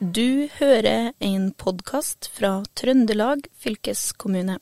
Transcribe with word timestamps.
Du 0.00 0.48
hører 0.56 1.12
en 1.18 1.50
podkast 1.52 2.30
fra 2.32 2.62
Trøndelag 2.72 3.44
fylkeskommune. 3.60 4.54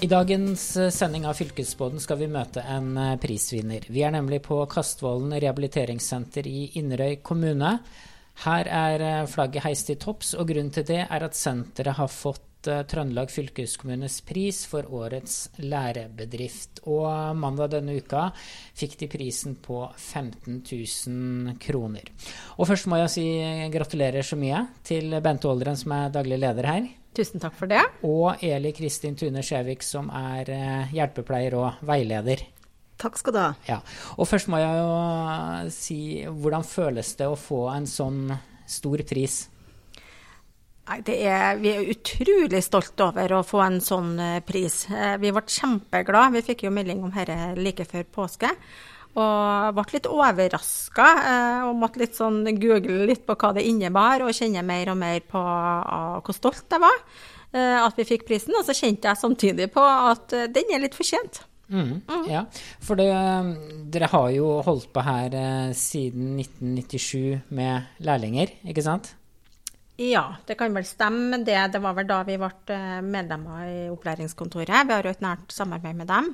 I 0.00 0.08
dagens 0.08 0.64
eh, 0.80 0.88
sending 0.88 1.28
av 1.28 1.36
Fylkesbåten 1.36 2.00
skal 2.00 2.22
vi 2.22 2.30
møte 2.32 2.64
en 2.64 2.96
eh, 2.96 3.18
prisvinner. 3.20 3.84
Vi 3.92 4.08
er 4.08 4.16
nemlig 4.16 4.40
på 4.48 4.62
Kastvollen 4.72 5.36
rehabiliteringssenter 5.36 6.48
i 6.48 6.70
Inderøy 6.80 7.18
kommune. 7.20 7.76
Her 8.46 8.72
er 8.72 9.04
eh, 9.04 9.26
flagget 9.28 9.68
heist 9.68 9.92
til 9.92 10.00
topps, 10.00 10.32
og 10.32 10.48
grunnen 10.48 10.72
til 10.72 10.88
det 10.88 11.02
er 11.04 11.28
at 11.28 11.36
senteret 11.36 12.00
har 12.00 12.08
fått 12.08 12.49
Trøndelag 12.66 13.30
fylkeskommunes 13.32 14.20
pris 14.26 14.62
for 14.68 14.86
årets 14.92 15.48
lærebedrift. 15.62 16.82
Og 16.90 17.36
mandag 17.38 17.72
denne 17.76 17.96
uka 17.96 18.28
fikk 18.76 18.98
de 19.00 19.10
prisen 19.12 19.56
på 19.62 19.82
15 19.96 20.60
000 20.66 21.56
kroner. 21.62 22.12
Og 22.58 22.68
først 22.68 22.88
må 22.90 23.00
jeg 23.00 23.14
si 23.14 23.26
gratulerer 23.72 24.26
så 24.26 24.38
mye 24.40 24.66
til 24.86 25.16
Bente 25.24 25.48
Olderen, 25.50 25.78
som 25.80 25.96
er 25.96 26.14
daglig 26.14 26.40
leder 26.42 26.70
her. 26.70 26.88
Tusen 27.16 27.42
takk 27.42 27.56
for 27.58 27.70
det. 27.70 27.82
Og 28.06 28.42
Eli 28.44 28.70
Kristin 28.76 29.16
Tune 29.18 29.42
Skjevik, 29.42 29.82
som 29.82 30.12
er 30.14 30.90
hjelpepleier 30.94 31.56
og 31.58 31.84
veileder. 31.86 32.44
Takk 33.00 33.16
skal 33.16 33.34
du 33.34 33.40
ha. 33.40 33.52
Ja. 33.64 33.78
Og 34.20 34.28
først 34.28 34.50
må 34.52 34.60
jeg 34.60 34.76
jo 34.76 35.70
si, 35.72 36.00
hvordan 36.28 36.66
føles 36.68 37.14
det 37.16 37.30
å 37.30 37.38
få 37.38 37.64
en 37.72 37.88
sånn 37.88 38.26
stor 38.68 39.02
pris? 39.08 39.46
Er, 40.90 41.58
vi 41.60 41.70
er 41.70 41.90
utrolig 41.92 42.62
stolt 42.66 42.98
over 43.04 43.36
å 43.36 43.44
få 43.46 43.60
en 43.62 43.78
sånn 43.84 44.16
pris. 44.46 44.82
Vi 44.90 45.30
ble 45.30 45.42
kjempeglade. 45.46 46.34
Vi 46.38 46.46
fikk 46.48 46.64
jo 46.66 46.72
melding 46.74 47.04
om 47.06 47.12
dette 47.14 47.36
like 47.60 47.86
før 47.86 48.08
påske. 48.10 48.50
Og 49.18 49.74
ble 49.74 49.96
litt 49.96 50.06
overraska 50.06 51.06
eh, 51.18 51.64
og 51.66 51.78
måtte 51.80 52.02
litt 52.02 52.14
sånn 52.14 52.44
google 52.60 53.08
litt 53.10 53.24
på 53.26 53.34
hva 53.34 53.50
det 53.56 53.66
innebar, 53.66 54.22
og 54.22 54.34
kjenne 54.36 54.62
mer 54.66 54.92
og 54.92 55.00
mer 55.00 55.18
på 55.26 55.40
uh, 55.40 56.20
hvor 56.22 56.36
stolt 56.36 56.66
jeg 56.70 56.82
var 56.82 57.04
at 57.50 57.96
vi 57.98 58.04
fikk 58.06 58.28
prisen. 58.28 58.54
Og 58.54 58.62
så 58.62 58.76
kjente 58.78 59.10
jeg 59.10 59.18
samtidig 59.18 59.64
på 59.74 59.82
at 59.82 60.30
den 60.54 60.68
er 60.70 60.84
litt 60.84 60.94
fortjent. 60.94 61.40
Mm, 61.66 61.96
mm. 62.06 62.28
Ja, 62.30 62.44
for 62.78 62.98
det, 62.98 63.08
dere 63.90 64.08
har 64.12 64.28
jo 64.30 64.52
holdt 64.62 64.86
på 64.94 65.02
her 65.02 65.34
siden 65.74 66.36
1997 66.38 67.50
med 67.58 67.90
lærlinger, 68.06 68.54
ikke 68.70 68.86
sant? 68.86 69.10
Ja, 70.00 70.24
det 70.48 70.56
kan 70.56 70.72
vel 70.72 70.86
stemme 70.88 71.42
det. 71.44 71.58
Det 71.74 71.80
var 71.84 71.92
vel 71.98 72.08
da 72.08 72.22
vi 72.24 72.38
ble 72.40 72.80
medlemmer 73.04 73.66
i 73.68 73.80
opplæringskontoret. 73.92 74.72
Vi 74.88 74.94
har 74.96 75.04
jo 75.04 75.12
et 75.12 75.20
nært 75.20 75.52
samarbeid 75.52 75.98
med 75.98 76.08
dem. 76.08 76.30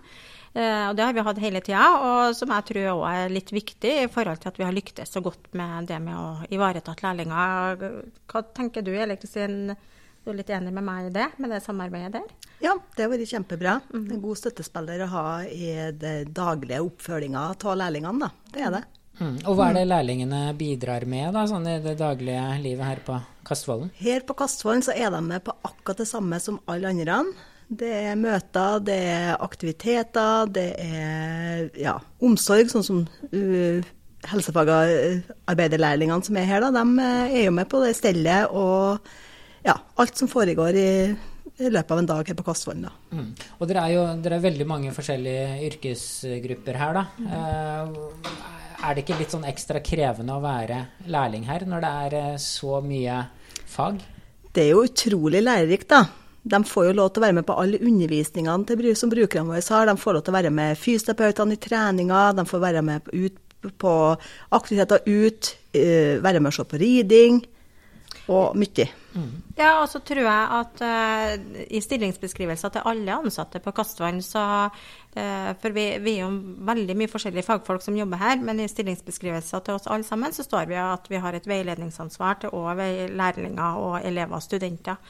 Og 0.56 0.94
det 0.96 1.04
har 1.04 1.12
vi 1.12 1.24
hatt 1.26 1.40
hele 1.42 1.60
tida, 1.60 1.82
og 1.98 2.36
som 2.38 2.54
jeg 2.54 2.64
tror 2.70 2.86
òg 2.94 3.02
er 3.10 3.34
litt 3.34 3.50
viktig 3.52 3.90
i 4.04 4.06
forhold 4.08 4.38
til 4.40 4.48
at 4.52 4.60
vi 4.60 4.64
har 4.64 4.72
lyktes 4.72 5.10
så 5.12 5.20
godt 5.20 5.50
med 5.58 5.90
det 5.90 5.98
med 6.00 6.14
å 6.14 6.46
ivareta 6.54 6.94
lærlinger. 7.02 7.82
Hva 8.30 8.44
tenker 8.56 8.86
du, 8.86 8.94
Eli 8.94 9.18
Kristin? 9.20 9.74
Du 10.22 10.30
er 10.32 10.38
litt 10.38 10.54
enig 10.54 10.72
med 10.78 10.86
meg 10.86 11.10
i 11.10 11.12
det, 11.18 11.28
med 11.42 11.52
det 11.52 11.60
samarbeidet 11.66 12.16
der? 12.16 12.48
Ja, 12.64 12.72
det 12.96 13.04
har 13.04 13.12
vært 13.12 13.28
kjempebra. 13.34 13.76
Mm. 13.92 14.08
En 14.14 14.22
god 14.24 14.40
støttespiller 14.40 15.04
å 15.04 15.12
ha 15.12 15.28
i 15.44 15.74
det 15.92 16.16
daglige 16.34 16.80
oppfølginga 16.86 17.48
av 17.52 17.78
lærlingene, 17.82 18.30
da. 18.30 18.50
Det 18.54 18.64
er 18.64 18.76
det. 18.78 18.84
Mm. 19.20 19.36
Og 19.44 19.54
hva 19.58 19.68
er 19.70 19.82
det 19.82 19.86
lærlingene 19.90 20.40
bidrar 20.56 21.04
med 21.08 21.34
da, 21.36 21.44
sånn 21.50 21.68
i 21.68 21.78
det 21.84 21.98
daglige 22.00 22.48
livet 22.64 22.94
her 22.94 23.04
på 23.04 23.20
Kastvollen? 23.46 23.90
Her 24.00 24.24
på 24.26 24.36
Kastvollen 24.38 24.82
så 24.84 24.94
er 24.96 25.10
de 25.14 25.20
med 25.24 25.44
på 25.46 25.54
akkurat 25.66 26.02
det 26.02 26.08
samme 26.10 26.40
som 26.42 26.58
alle 26.70 26.90
andre. 26.90 27.20
Det 27.66 27.92
er 28.12 28.18
møter, 28.18 28.78
det 28.86 28.96
er 29.10 29.42
aktiviteter, 29.42 30.46
det 30.54 30.68
er 30.78 31.70
ja, 31.82 31.96
omsorg, 32.22 32.70
sånn 32.70 32.86
som 32.86 33.00
uh, 33.32 33.86
helsefagarbeiderlærlingene 34.30 36.26
som 36.26 36.38
er 36.38 36.46
her, 36.46 36.62
da, 36.62 36.70
de 36.74 37.06
er 37.06 37.48
jo 37.48 37.54
med 37.54 37.66
på 37.70 37.82
det 37.82 37.94
stellet 37.98 38.52
og 38.54 39.02
ja, 39.66 39.74
alt 39.98 40.14
som 40.18 40.30
foregår 40.30 40.78
i, 40.78 40.90
i 41.58 41.70
løpet 41.72 41.90
av 41.90 42.02
en 42.02 42.10
dag 42.12 42.30
her 42.30 42.38
på 42.38 42.46
Kastvollen. 42.46 42.86
Mm. 43.10 43.32
Og 43.58 43.66
dere 43.66 43.82
er 43.82 43.96
jo 43.96 44.04
dere 44.22 44.38
er 44.38 44.46
veldig 44.46 44.68
mange 44.70 44.94
forskjellige 44.94 45.48
yrkesgrupper 45.72 46.78
her, 46.78 47.00
da. 47.00 47.04
Mm. 47.18 47.26
Uh, 47.34 48.54
er 48.86 48.94
det 48.94 49.02
ikke 49.02 49.18
litt 49.18 49.32
sånn 49.32 49.46
ekstra 49.48 49.80
krevende 49.82 50.36
å 50.36 50.42
være 50.44 50.78
lærling 51.10 51.46
her, 51.48 51.66
når 51.66 51.82
det 51.82 51.92
er 52.06 52.38
så 52.42 52.78
mye 52.84 53.16
fag? 53.70 54.00
Det 54.54 54.64
er 54.64 54.72
jo 54.72 54.84
utrolig 54.86 55.42
lærerikt, 55.44 55.90
da. 55.92 56.04
De 56.46 56.60
får 56.64 56.88
jo 56.88 56.96
lov 57.00 57.10
til 57.10 57.20
å 57.20 57.26
være 57.26 57.36
med 57.40 57.46
på 57.48 57.56
alle 57.58 57.80
undervisningene 57.82 58.94
som 58.94 59.10
brukerne 59.10 59.50
våre 59.50 59.64
har. 59.66 59.88
De 59.90 59.96
får 59.98 60.14
lov 60.14 60.22
til 60.22 60.32
å 60.32 60.36
være 60.36 60.52
med 60.54 60.78
fysioterapeutene 60.78 61.56
i 61.56 61.60
treninga, 61.60 62.20
de 62.38 62.44
får 62.46 62.62
være 62.62 62.82
med 62.86 63.10
ut 63.12 63.42
på 63.82 63.94
aktiviteter 64.54 65.02
ut, 65.06 65.50
være 65.74 66.40
med 66.40 66.52
og 66.52 66.54
se 66.54 66.64
på 66.70 66.78
riding 66.78 67.42
og 68.30 68.54
mye. 68.58 68.86
Mm. 69.16 69.30
Ja, 69.56 69.70
og 69.80 69.88
så 69.88 70.02
tror 70.04 70.22
jeg 70.26 70.60
at 70.60 70.82
uh, 70.84 71.62
i 71.72 71.80
stillingsbeskrivelser 71.80 72.74
til 72.74 72.88
alle 72.90 73.16
ansatte 73.16 73.62
på 73.64 73.72
Kastvann, 73.76 74.20
så 74.24 74.42
uh, 74.68 75.52
For 75.62 75.72
vi, 75.72 75.86
vi, 76.04 76.18
er 76.18 76.26
jo 76.26 76.58
veldig 76.68 76.96
mye 77.00 77.10
forskjellige 77.10 77.46
fagfolk 77.46 77.84
som 77.84 77.96
jobber 77.96 78.20
her, 78.20 78.36
men 78.44 78.60
i 78.60 78.68
stillingsbeskrivelser 78.68 79.64
til 79.64 79.78
oss 79.78 79.88
alle 79.88 80.04
sammen, 80.04 80.36
så 80.36 80.44
står 80.44 80.68
vi 80.68 80.76
at 80.82 81.08
vi 81.08 81.22
har 81.22 81.38
et 81.38 81.48
veiledningsansvar 81.48 82.42
til 82.42 82.54
òg 82.56 82.84
lærlinger 83.16 83.80
og 83.80 83.98
elever 84.04 84.36
og 84.36 84.44
studenter. 84.44 85.00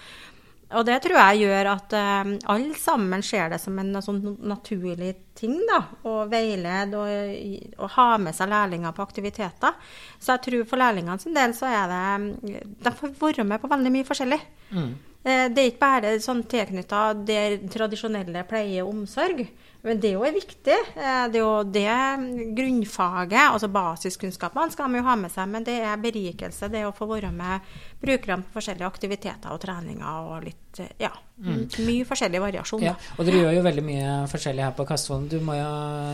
Og 0.74 0.82
det 0.82 0.96
tror 1.04 1.14
jeg 1.14 1.44
gjør 1.44 1.68
at 1.70 1.92
uh, 1.94 2.30
alle 2.50 2.74
sammen 2.78 3.22
ser 3.22 3.52
det 3.52 3.60
som 3.62 3.76
en 3.78 4.00
sånn 4.02 4.22
naturlig 4.50 5.12
ting. 5.38 5.54
da, 5.68 5.78
Å 6.02 6.24
veilede 6.30 6.98
og, 6.98 7.76
og, 7.78 7.90
ha 7.94 8.06
med 8.18 8.34
seg 8.34 8.50
lærlinger 8.50 8.94
på 8.96 9.04
aktiviteter. 9.04 9.76
Så 10.18 10.34
jeg 10.34 10.44
tror 10.48 10.64
for 10.72 10.82
lærlingene 10.82 11.22
sin 11.22 11.36
del 11.36 11.54
så 11.54 11.70
er 11.70 11.92
det 11.92 12.62
De 12.82 12.94
får 12.98 13.14
være 13.20 13.46
med 13.46 13.62
på 13.62 13.70
veldig 13.70 13.94
mye 13.94 14.08
forskjellig. 14.08 14.40
Mm. 14.72 14.90
Uh, 15.26 15.46
det 15.54 15.62
er 15.62 15.70
ikke 15.70 15.84
bare 15.86 16.16
sånn 16.24 16.42
tilknytta 16.50 17.06
det 17.28 17.40
tradisjonelle 17.70 18.42
pleie 18.50 18.82
og 18.82 18.90
omsorg. 18.96 19.46
Men 19.86 20.00
det 20.02 20.10
er 20.10 20.16
jo 20.16 20.30
viktig. 20.34 20.76
Eh, 20.98 21.24
det 21.30 21.38
er 21.38 21.44
jo 21.44 21.50
det 21.62 22.54
grunnfaget, 22.58 23.52
altså 23.52 23.68
basiskunnskapene, 23.70 24.72
skal 24.74 24.90
man 24.90 25.00
jo 25.00 25.06
ha 25.06 25.14
med 25.20 25.32
seg. 25.32 25.46
Men 25.52 25.66
det 25.66 25.76
er 25.78 26.00
berikelse, 26.02 26.70
det 26.72 26.82
er 26.82 26.88
å 26.88 26.94
få 26.96 27.06
være 27.10 27.30
med 27.34 27.68
brukerne 28.02 28.42
på 28.48 28.58
forskjellige 28.58 28.88
aktiviteter 28.88 29.54
og 29.54 29.62
treninger 29.62 30.32
og 30.32 30.48
litt 30.48 30.62
Ja. 31.00 31.08
Mm. 31.40 31.62
Mye 31.86 32.04
forskjellig 32.04 32.40
variasjon. 32.40 32.82
Ja, 32.84 32.92
og 33.16 33.24
dere 33.24 33.38
gjør 33.44 33.54
jo 33.56 33.62
veldig 33.64 33.84
mye 33.84 34.10
forskjellig 34.28 34.64
her 34.64 34.74
på 34.76 34.84
Kastvollen. 34.88 35.28
Du 35.32 35.38
må 35.44 35.56
jo 35.56 35.70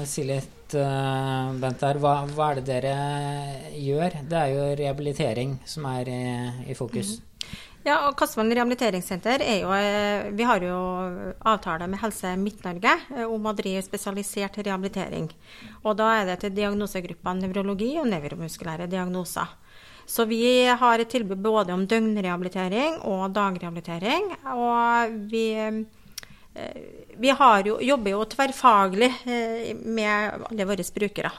si 0.06 0.22
litt, 0.26 0.76
uh, 0.76 1.50
Bent, 1.58 1.82
her. 1.82 1.98
Hva, 2.02 2.14
hva, 2.30 2.52
er 2.52 2.60
det 2.60 2.64
dere 2.68 2.94
gjør? 3.74 4.20
Det 4.30 4.38
er 4.38 4.54
jo 4.54 4.68
rehabilitering 4.78 5.56
som 5.66 5.86
er 5.90 6.10
i, 6.12 6.22
i 6.70 6.78
fokus. 6.78 7.16
Mm. 7.18 7.28
Ja, 7.82 7.96
og 8.06 8.14
Kastvann 8.14 8.52
rehabiliteringssenter 8.54 9.42
er 9.42 9.56
jo 9.64 9.70
eh, 9.74 10.28
Vi 10.38 10.46
har 10.46 10.62
jo 10.62 10.76
avtale 11.50 11.88
med 11.90 11.98
Helse 11.98 12.36
Midt-Norge 12.38 12.92
eh, 13.16 13.24
om 13.26 13.48
å 13.50 13.54
drive 13.58 13.82
spesialisert 13.82 14.60
rehabilitering. 14.62 15.26
Og 15.82 15.96
da 15.98 16.12
er 16.20 16.28
det 16.30 16.36
til 16.44 16.54
diagnosegruppene 16.54 17.42
nevrologi 17.42 17.96
og 17.98 18.06
nevromuskulære 18.12 18.86
diagnoser. 18.92 19.50
Så 20.06 20.28
vi 20.30 20.44
har 20.66 21.02
et 21.02 21.10
tilbud 21.10 21.42
både 21.42 21.74
om 21.74 21.82
døgnrehabilitering 21.90 23.00
og 23.10 23.34
dagrehabilitering. 23.34 24.30
Og 24.54 25.18
vi, 25.32 25.46
eh, 25.58 26.82
vi 27.18 27.34
jo, 27.34 27.80
jobber 27.82 28.14
jo 28.14 28.24
tverrfaglig 28.30 29.10
med 29.82 30.46
alle 30.52 30.70
våre 30.70 30.86
brukere. 30.94 31.34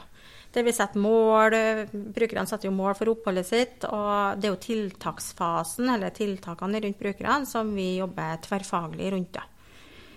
Det 0.54 0.62
vi 0.62 0.72
setter 0.74 1.02
mål, 1.02 1.56
Brukerne 2.14 2.46
setter 2.46 2.68
jo 2.68 2.76
mål 2.76 2.94
for 2.94 3.10
oppholdet 3.10 3.48
sitt. 3.48 3.86
Og 3.88 4.38
det 4.38 4.48
er 4.48 4.54
jo 4.54 4.62
tiltaksfasen, 4.62 5.90
eller 5.96 6.14
tiltakene 6.14 6.82
rundt 6.84 7.00
brukerne, 7.00 7.42
som 7.50 7.74
vi 7.74 7.96
jobber 7.98 8.38
tverrfaglig 8.44 9.10
rundt. 9.16 9.32
det. 9.34 9.44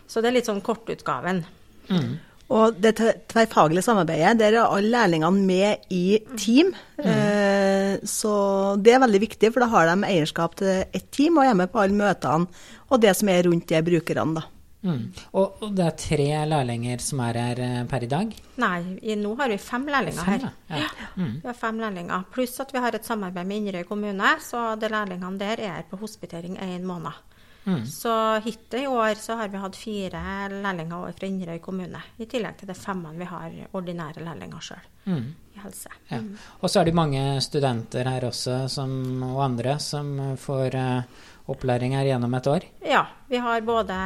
Så 0.07 0.21
det 0.21 0.29
er 0.29 0.37
litt 0.37 0.49
sånn 0.49 0.63
kortutgaven. 0.63 1.41
Mm. 1.89 2.11
Og 2.47 2.77
det 2.79 2.93
tverrfaglige 3.27 3.83
samarbeidet, 3.83 4.37
der 4.39 4.55
er 4.55 4.69
alle 4.71 4.93
lærlingene 4.93 5.47
med 5.49 5.89
i 5.91 6.19
team. 6.39 6.71
Mm. 6.95 7.09
Eh, 7.11 8.05
så 8.07 8.35
det 8.79 8.93
er 8.93 9.03
veldig 9.03 9.23
viktig, 9.25 9.51
for 9.51 9.63
da 9.63 9.71
har 9.73 9.89
de 9.89 10.07
eierskap 10.07 10.55
til 10.61 10.85
ett 10.85 11.09
team 11.11 11.41
og 11.41 11.49
er 11.49 11.57
med 11.59 11.73
på 11.73 11.81
alle 11.83 11.97
møtene 11.97 12.47
og 12.87 13.01
det 13.03 13.11
som 13.19 13.27
er 13.33 13.43
rundt 13.49 13.67
de 13.67 13.81
brukerne. 13.83 14.39
da. 14.39 14.45
Mm. 14.87 15.03
Og, 15.33 15.61
og, 15.61 15.69
det 15.75 15.85
er 15.85 15.95
tre 16.01 16.27
lærlinger 16.53 17.03
som 17.03 17.21
er 17.25 17.39
her 17.41 17.61
eh, 17.65 17.77
per 17.91 18.05
i 18.07 18.09
dag? 18.11 18.33
Nei, 18.63 18.79
i, 19.01 19.15
nå 19.19 19.33
har 19.39 19.51
vi 19.51 19.59
fem 19.61 19.87
lærlinger 19.91 20.27
fem, 20.27 20.47
her. 20.47 20.49
Ja. 20.71 20.81
Ja. 20.83 21.09
Mm. 21.15 21.33
Vi 21.43 21.47
har 21.49 21.57
fem 21.61 21.81
lærlinger. 21.83 22.27
Pluss 22.33 22.59
at 22.63 22.73
vi 22.73 22.83
har 22.83 22.95
et 22.95 23.07
samarbeid 23.07 23.49
med 23.49 23.61
Inderøy 23.61 23.87
kommune, 23.89 24.35
så 24.43 24.69
de 24.79 24.91
lærlingene 24.93 25.41
der 25.41 25.65
er 25.69 25.87
på 25.89 25.99
hospitering 26.01 26.59
én 26.63 26.85
måned. 26.87 27.23
Mm. 27.67 27.85
Så 27.85 28.39
hittil 28.45 28.85
i 28.85 28.87
år 28.87 29.19
så 29.19 29.35
har 29.35 29.49
vi 29.51 29.59
hatt 29.59 29.75
fire 29.75 30.19
lærlinger 30.53 31.11
fra 31.11 31.27
Inderøy 31.27 31.59
kommune. 31.59 31.99
I 32.17 32.25
tillegg 32.25 32.61
til 32.61 32.69
de 32.69 32.75
femmene 32.77 33.19
vi 33.19 33.27
har 33.27 33.57
ordinære 33.75 34.23
lærlinger 34.23 34.63
sjøl 34.63 34.85
mm. 35.03 35.25
i 35.51 35.63
helse. 35.65 35.91
Ja. 36.07 36.21
Og 36.61 36.71
så 36.71 36.79
er 36.79 36.87
det 36.87 36.95
mange 36.95 37.23
studenter 37.43 38.07
her 38.07 38.29
også, 38.29 38.61
som, 38.71 38.93
og 39.27 39.43
andre, 39.49 39.75
som 39.83 40.13
får 40.39 40.79
uh, 40.79 41.25
opplæring 41.47 41.95
her 41.95 42.07
gjennom 42.09 42.33
et 42.37 42.47
år? 42.51 42.65
Ja, 42.85 43.03
vi 43.31 43.39
har 43.43 43.63
både 43.65 43.97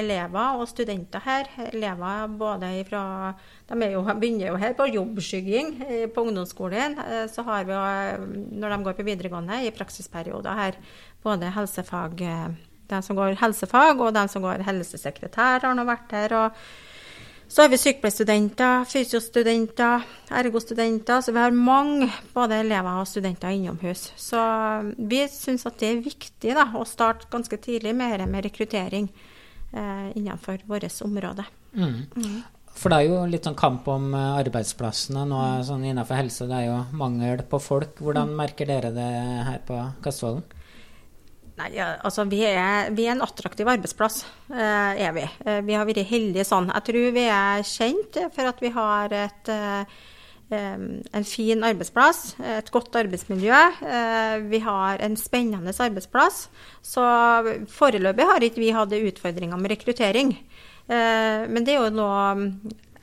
elever 0.00 0.60
og 0.60 0.68
studenter 0.70 1.22
her. 1.24 1.50
Elever 1.72 2.28
både 2.38 2.70
fra 2.88 3.02
De 3.68 3.90
jo, 3.92 4.02
begynner 4.06 4.52
jo 4.52 4.56
her 4.62 4.72
på 4.78 4.86
jobbskygging 4.94 5.72
eh, 5.88 6.06
på 6.08 6.22
ungdomsskolen. 6.22 6.98
Eh, 7.02 7.26
så 7.32 7.42
har 7.42 7.66
vi, 7.68 7.76
når 8.60 8.70
de 8.70 8.82
går 8.84 8.96
på 8.96 9.06
videregående, 9.06 9.64
i 9.66 9.74
praksisperioder 9.74 10.54
her, 10.54 10.80
både 11.22 11.50
helsefag 11.50 12.22
De 12.86 13.02
som 13.02 13.16
går 13.16 13.34
helsefag, 13.40 14.00
og 14.00 14.14
de 14.14 14.28
som 14.30 14.42
går 14.42 14.62
helsesekretær, 14.62 15.64
har 15.66 15.74
nå 15.74 15.84
vært 15.84 16.12
her. 16.14 16.32
og 16.32 16.52
så 17.48 17.62
har 17.62 17.70
vi 17.70 17.78
sykepleierstudenter, 17.78 18.84
fysiostudenter, 18.90 20.02
ergostudenter. 20.34 21.20
Så 21.22 21.32
vi 21.32 21.38
har 21.38 21.54
mange 21.54 22.08
både 22.34 22.58
elever 22.64 23.00
og 23.00 23.06
studenter 23.08 23.54
innomhus. 23.54 24.08
Så 24.18 24.40
vi 24.98 25.22
syns 25.30 25.66
at 25.68 25.78
det 25.80 25.92
er 25.92 26.02
viktig 26.04 26.56
da, 26.58 26.66
å 26.74 26.84
starte 26.88 27.30
ganske 27.32 27.58
tidlig 27.62 27.94
med, 27.96 28.24
med 28.28 28.48
rekruttering 28.48 29.08
eh, 29.72 30.10
innenfor 30.18 30.66
vårt 30.66 31.00
område. 31.06 31.46
Mm. 31.76 32.02
Mm. 32.16 32.36
For 32.76 32.92
det 32.92 32.98
er 32.98 33.08
jo 33.08 33.22
litt 33.30 33.46
sånn 33.46 33.56
kamp 33.56 33.86
om 33.88 34.10
eh, 34.12 34.40
arbeidsplassene 34.42 35.24
nå 35.30 35.40
sånn 35.68 35.86
innenfor 35.86 36.18
helse. 36.18 36.50
Det 36.50 36.58
er 36.58 36.68
jo 36.72 36.82
mangel 36.98 37.46
på 37.46 37.62
folk. 37.62 38.02
Hvordan 38.02 38.34
merker 38.36 38.68
dere 38.68 38.92
det 38.96 39.10
her 39.52 39.62
på 39.68 39.78
Kastvollen? 40.04 40.42
Nei, 41.56 41.70
altså 41.80 42.26
vi 42.28 42.42
er, 42.44 42.90
vi 42.92 43.06
er, 43.06 43.14
en 43.14 43.24
attraktiv 43.24 43.68
arbeidsplass, 43.72 44.26
eh, 44.52 44.98
er 45.06 45.14
vi. 45.16 45.22
Eh, 45.46 45.62
vi 45.64 45.72
har 45.72 45.86
vært 45.88 46.04
heldige 46.04 46.44
sånn. 46.44 46.68
Jeg 46.68 46.84
tror 46.90 47.14
vi 47.16 47.24
er 47.32 47.64
kjent 47.64 48.18
for 48.34 48.50
at 48.50 48.60
vi 48.60 48.70
har 48.74 49.14
et, 49.16 49.48
eh, 49.48 49.94
en 50.52 51.24
fin 51.24 51.64
arbeidsplass, 51.64 52.36
et 52.44 52.70
godt 52.70 52.94
arbeidsmiljø. 52.94 53.60
Vi 54.46 54.58
har 54.62 55.00
en 55.02 55.16
spennende 55.16 55.72
arbeidsplass. 55.72 56.48
Så 56.82 57.02
foreløpig 57.66 58.28
har 58.28 58.38
ikke 58.38 58.62
vi 58.62 58.70
hatt 58.70 58.92
utfordringer 58.92 59.58
med 59.58 59.72
rekruttering. 59.72 60.36
Men 60.86 61.64
det 61.64 61.74
er 61.74 61.82
jo 61.82 61.90
noe 61.90 62.52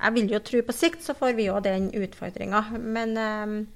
Jeg 0.04 0.14
vil 0.14 0.32
jo 0.32 0.40
tro 0.40 0.62
på 0.62 0.74
sikt 0.74 1.04
så 1.04 1.14
får 1.16 1.36
vi 1.36 1.50
òg 1.50 1.64
den 1.64 1.92
utfordringa. 1.92 2.80
Men 2.80 3.68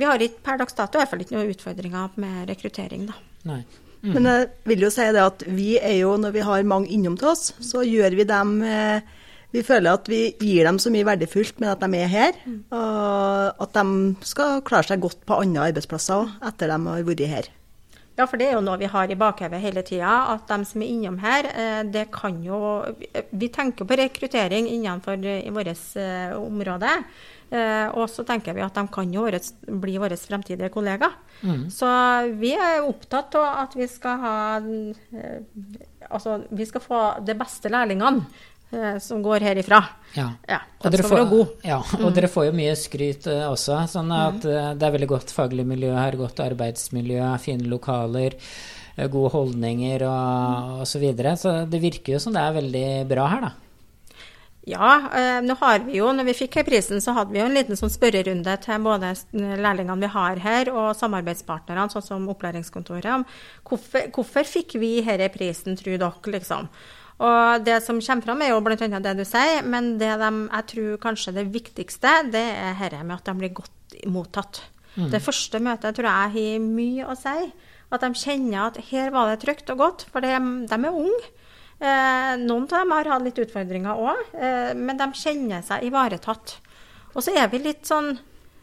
vi 0.00 0.08
har 0.08 0.22
ikke 0.24 0.44
per 0.46 0.60
dags 0.62 0.76
dato 0.76 0.96
i 0.96 1.02
hvert 1.02 1.12
fall 1.12 1.22
ikke 1.24 1.36
noen 1.36 1.52
utfordringer 1.52 2.18
med 2.22 2.48
rekruttering, 2.48 3.06
da. 3.10 3.16
Nei. 3.50 3.62
Mm. 4.00 4.12
Men 4.16 4.28
jeg 4.30 4.44
vil 4.70 4.84
jo 4.86 4.88
si 4.92 5.06
det 5.12 5.20
at 5.20 5.42
vi 5.52 5.74
er 5.76 5.98
jo, 5.98 6.14
når 6.16 6.32
vi 6.32 6.44
har 6.46 6.68
mange 6.68 6.88
innom 6.94 7.18
til 7.20 7.34
oss, 7.34 7.50
så 7.60 7.84
gjør 7.84 8.16
vi 8.16 8.24
dem 8.28 8.54
eh, 8.64 9.04
Vi 9.52 9.64
føler 9.66 9.98
at 9.98 10.08
vi 10.08 10.22
gir 10.38 10.64
dem 10.64 10.78
så 10.80 10.92
mye 10.94 11.04
verdifullt 11.04 11.58
med 11.60 11.72
at 11.72 11.80
de 11.82 11.98
er 11.98 12.08
her. 12.08 12.36
Mm. 12.46 12.60
Og 12.70 13.64
at 13.66 13.76
de 13.76 14.26
skal 14.30 14.60
klare 14.64 14.86
seg 14.92 15.02
godt 15.02 15.24
på 15.26 15.40
andre 15.42 15.72
arbeidsplasser 15.72 16.22
òg, 16.22 16.36
etter 16.48 16.70
de 16.70 16.78
har 16.86 17.08
vært 17.08 17.24
her. 17.32 17.50
Ja, 18.20 18.26
for 18.28 18.36
det 18.36 18.50
er 18.50 18.56
jo 18.58 18.64
noe 18.64 18.76
vi 18.80 18.88
har 18.90 19.10
i 19.10 19.16
bakhevet 19.18 19.62
hele 19.62 19.82
tida. 19.86 20.12
At 20.34 20.48
de 20.50 20.66
som 20.68 20.82
er 20.84 20.92
innom 20.92 21.18
her, 21.22 21.50
eh, 21.50 21.82
det 21.88 22.10
kan 22.14 22.42
jo 22.44 22.84
Vi 23.32 23.48
tenker 23.48 23.84
på 23.84 23.96
rekruttering 23.96 24.68
innenfor 24.68 25.16
vårt 25.50 25.96
eh, 25.96 26.36
område. 26.36 26.90
Eh, 27.50 27.88
og 27.98 28.06
så 28.06 28.22
tenker 28.22 28.54
vi 28.54 28.62
at 28.62 28.76
de 28.78 28.84
kan 28.94 29.10
jo 29.10 29.24
bli 29.82 29.96
våre 29.98 30.18
fremtidige 30.18 30.70
kollegaer. 30.70 31.16
Mm. 31.42 31.64
Så 31.72 31.88
vi 32.38 32.52
er 32.54 32.84
opptatt 32.86 33.34
av 33.40 33.64
at 33.64 33.74
vi 33.78 33.88
skal 33.90 34.22
ha 34.22 34.36
eh, 34.60 35.40
Altså, 36.10 36.40
vi 36.50 36.64
skal 36.66 36.82
få 36.82 37.00
de 37.22 37.34
beste 37.38 37.70
lærlingene 37.70 38.24
eh, 38.72 38.96
som 38.98 39.20
går 39.22 39.44
herifra. 39.44 39.78
Ja. 40.16 40.30
ja 40.48 40.58
og, 40.80 40.88
dere 40.90 41.04
får, 41.06 41.20
ja, 41.62 41.76
og 41.78 42.06
mm. 42.08 42.14
dere 42.16 42.30
får 42.32 42.48
jo 42.48 42.54
mye 42.56 42.72
skryt 42.78 43.28
uh, 43.30 43.44
også. 43.52 43.76
Sånn 43.92 44.10
at 44.16 44.42
uh, 44.48 44.72
det 44.74 44.88
er 44.88 44.94
veldig 44.96 45.10
godt 45.12 45.30
faglig 45.36 45.66
miljø 45.68 45.92
her, 45.94 46.18
godt 46.18 46.42
arbeidsmiljø, 46.42 47.20
fine 47.44 47.70
lokaler, 47.70 48.34
uh, 48.96 49.06
gode 49.12 49.30
holdninger 49.36 50.02
og, 50.08 50.80
og 50.80 50.90
så 50.90 51.02
videre. 51.04 51.36
Så 51.38 51.60
det 51.70 51.82
virker 51.84 52.16
jo 52.16 52.22
som 52.24 52.34
det 52.34 52.42
er 52.42 52.58
veldig 52.58 52.86
bra 53.12 53.28
her, 53.36 53.46
da. 53.46 53.69
Ja, 54.68 55.08
eh, 55.16 55.38
nå 55.40 55.54
har 55.56 55.80
vi 55.86 55.96
jo, 55.96 56.10
når 56.12 56.26
vi 56.28 56.36
fikk 56.42 56.58
her 56.58 56.66
prisen, 56.68 57.00
så 57.00 57.14
hadde 57.16 57.32
vi 57.32 57.40
jo 57.40 57.46
en 57.48 57.56
liten 57.56 57.78
sånn 57.78 57.92
spørrerunde 57.92 58.56
til 58.60 58.82
både 58.84 59.14
lærlingene 59.32 60.04
vi 60.04 60.10
har 60.12 60.40
her, 60.44 60.70
og 60.74 60.92
samarbeidspartnerne, 60.98 61.88
sånn 61.92 62.04
som 62.04 62.28
opplæringskontoret. 62.28 63.24
Hvorfor, 63.64 64.10
hvorfor 64.12 64.48
fikk 64.48 64.76
vi 64.82 64.98
denne 65.06 65.30
prisen, 65.32 65.78
tror 65.80 65.96
dere, 65.96 66.34
liksom? 66.36 66.68
Og 67.20 67.64
det 67.64 67.80
som 67.84 68.00
kommer 68.00 68.24
fram, 68.24 68.44
er 68.44 68.52
jo 68.52 68.60
bl.a. 68.64 68.76
det 68.76 69.16
du 69.16 69.24
sier, 69.28 69.64
men 69.64 69.94
det 70.00 70.12
de, 70.20 70.30
jeg 70.46 70.68
tror 70.74 71.00
kanskje 71.08 71.36
det 71.36 71.48
viktigste, 71.52 72.14
det 72.32 72.46
er 72.60 72.78
dette 72.80 73.02
med 73.04 73.16
at 73.18 73.28
de 73.28 73.36
blir 73.40 73.56
godt 73.56 73.98
mottatt. 74.08 74.62
Mm. 74.96 75.10
Det 75.12 75.20
første 75.22 75.60
møtet 75.62 75.96
tror 75.96 76.08
jeg 76.08 76.32
har 76.36 76.64
mye 76.64 77.08
å 77.08 77.16
si. 77.18 77.50
At 77.90 78.04
de 78.04 78.12
kjenner 78.14 78.68
at 78.68 78.78
her 78.90 79.12
var 79.12 79.32
det 79.32 79.42
trygt 79.42 79.72
og 79.72 79.82
godt, 79.82 80.06
for 80.12 80.24
de, 80.24 80.32
de 80.68 80.78
er 80.78 80.96
unge. 81.04 81.30
Eh, 81.80 82.34
noen 82.42 82.66
av 82.68 82.76
dem 82.76 82.92
har 82.92 83.08
hatt 83.14 83.24
litt 83.24 83.40
utfordringer 83.40 84.00
òg, 84.04 84.34
eh, 84.36 84.72
men 84.76 85.00
de 85.00 85.08
kjenner 85.16 85.64
seg 85.64 85.86
ivaretatt. 85.88 86.58
Og 87.14 87.24
så 87.24 87.32
er 87.34 87.48
vi 87.50 87.62
litt 87.64 87.88
sånn 87.88 88.12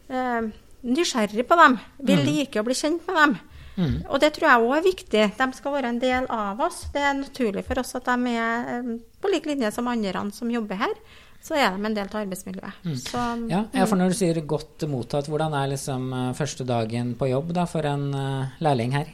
eh, 0.07 0.49
nysgjerrig 0.87 1.47
på 1.49 1.57
dem. 1.59 1.77
Vi 1.97 2.15
mm. 2.15 2.25
liker 2.27 2.61
å 2.61 2.67
bli 2.67 2.77
kjent 2.77 3.07
med 3.09 3.17
dem. 3.21 3.37
Mm. 3.77 3.97
Og 4.09 4.21
det 4.21 4.31
tror 4.35 4.49
jeg 4.49 4.65
òg 4.65 4.73
er 4.79 4.85
viktig. 4.85 5.23
De 5.37 5.47
skal 5.53 5.75
være 5.75 5.91
en 5.93 6.01
del 6.01 6.27
av 6.33 6.61
oss. 6.65 6.83
Det 6.93 7.03
er 7.03 7.17
naturlig 7.17 7.63
for 7.67 7.81
oss 7.81 7.93
at 7.97 8.09
de 8.09 8.33
er 8.33 8.71
eh, 8.73 8.91
på 9.21 9.31
lik 9.33 9.49
linje 9.49 9.71
som 9.73 9.89
andre 9.89 10.25
som 10.33 10.51
jobber 10.51 10.81
her. 10.81 10.95
Så 11.43 11.55
er 11.55 11.69
de 11.69 11.85
en 11.85 11.95
del 11.95 12.09
av 12.09 12.19
arbeidsmiljøet. 12.23 12.81
Mm. 12.83 12.97
Så, 12.97 13.23
ja, 13.51 13.61
ja, 13.71 13.85
for 13.85 13.99
når 13.99 14.11
du 14.11 14.17
sier 14.17 14.39
godt 14.49 14.87
mottatt, 14.89 15.29
hvordan 15.29 15.53
er 15.55 15.69
liksom 15.75 16.09
eh, 16.13 16.33
første 16.37 16.65
dagen 16.67 17.13
på 17.19 17.29
jobb 17.29 17.53
da, 17.55 17.67
for 17.69 17.85
en 17.87 18.09
uh, 18.13 18.57
lærling 18.63 18.97
her? 18.97 19.13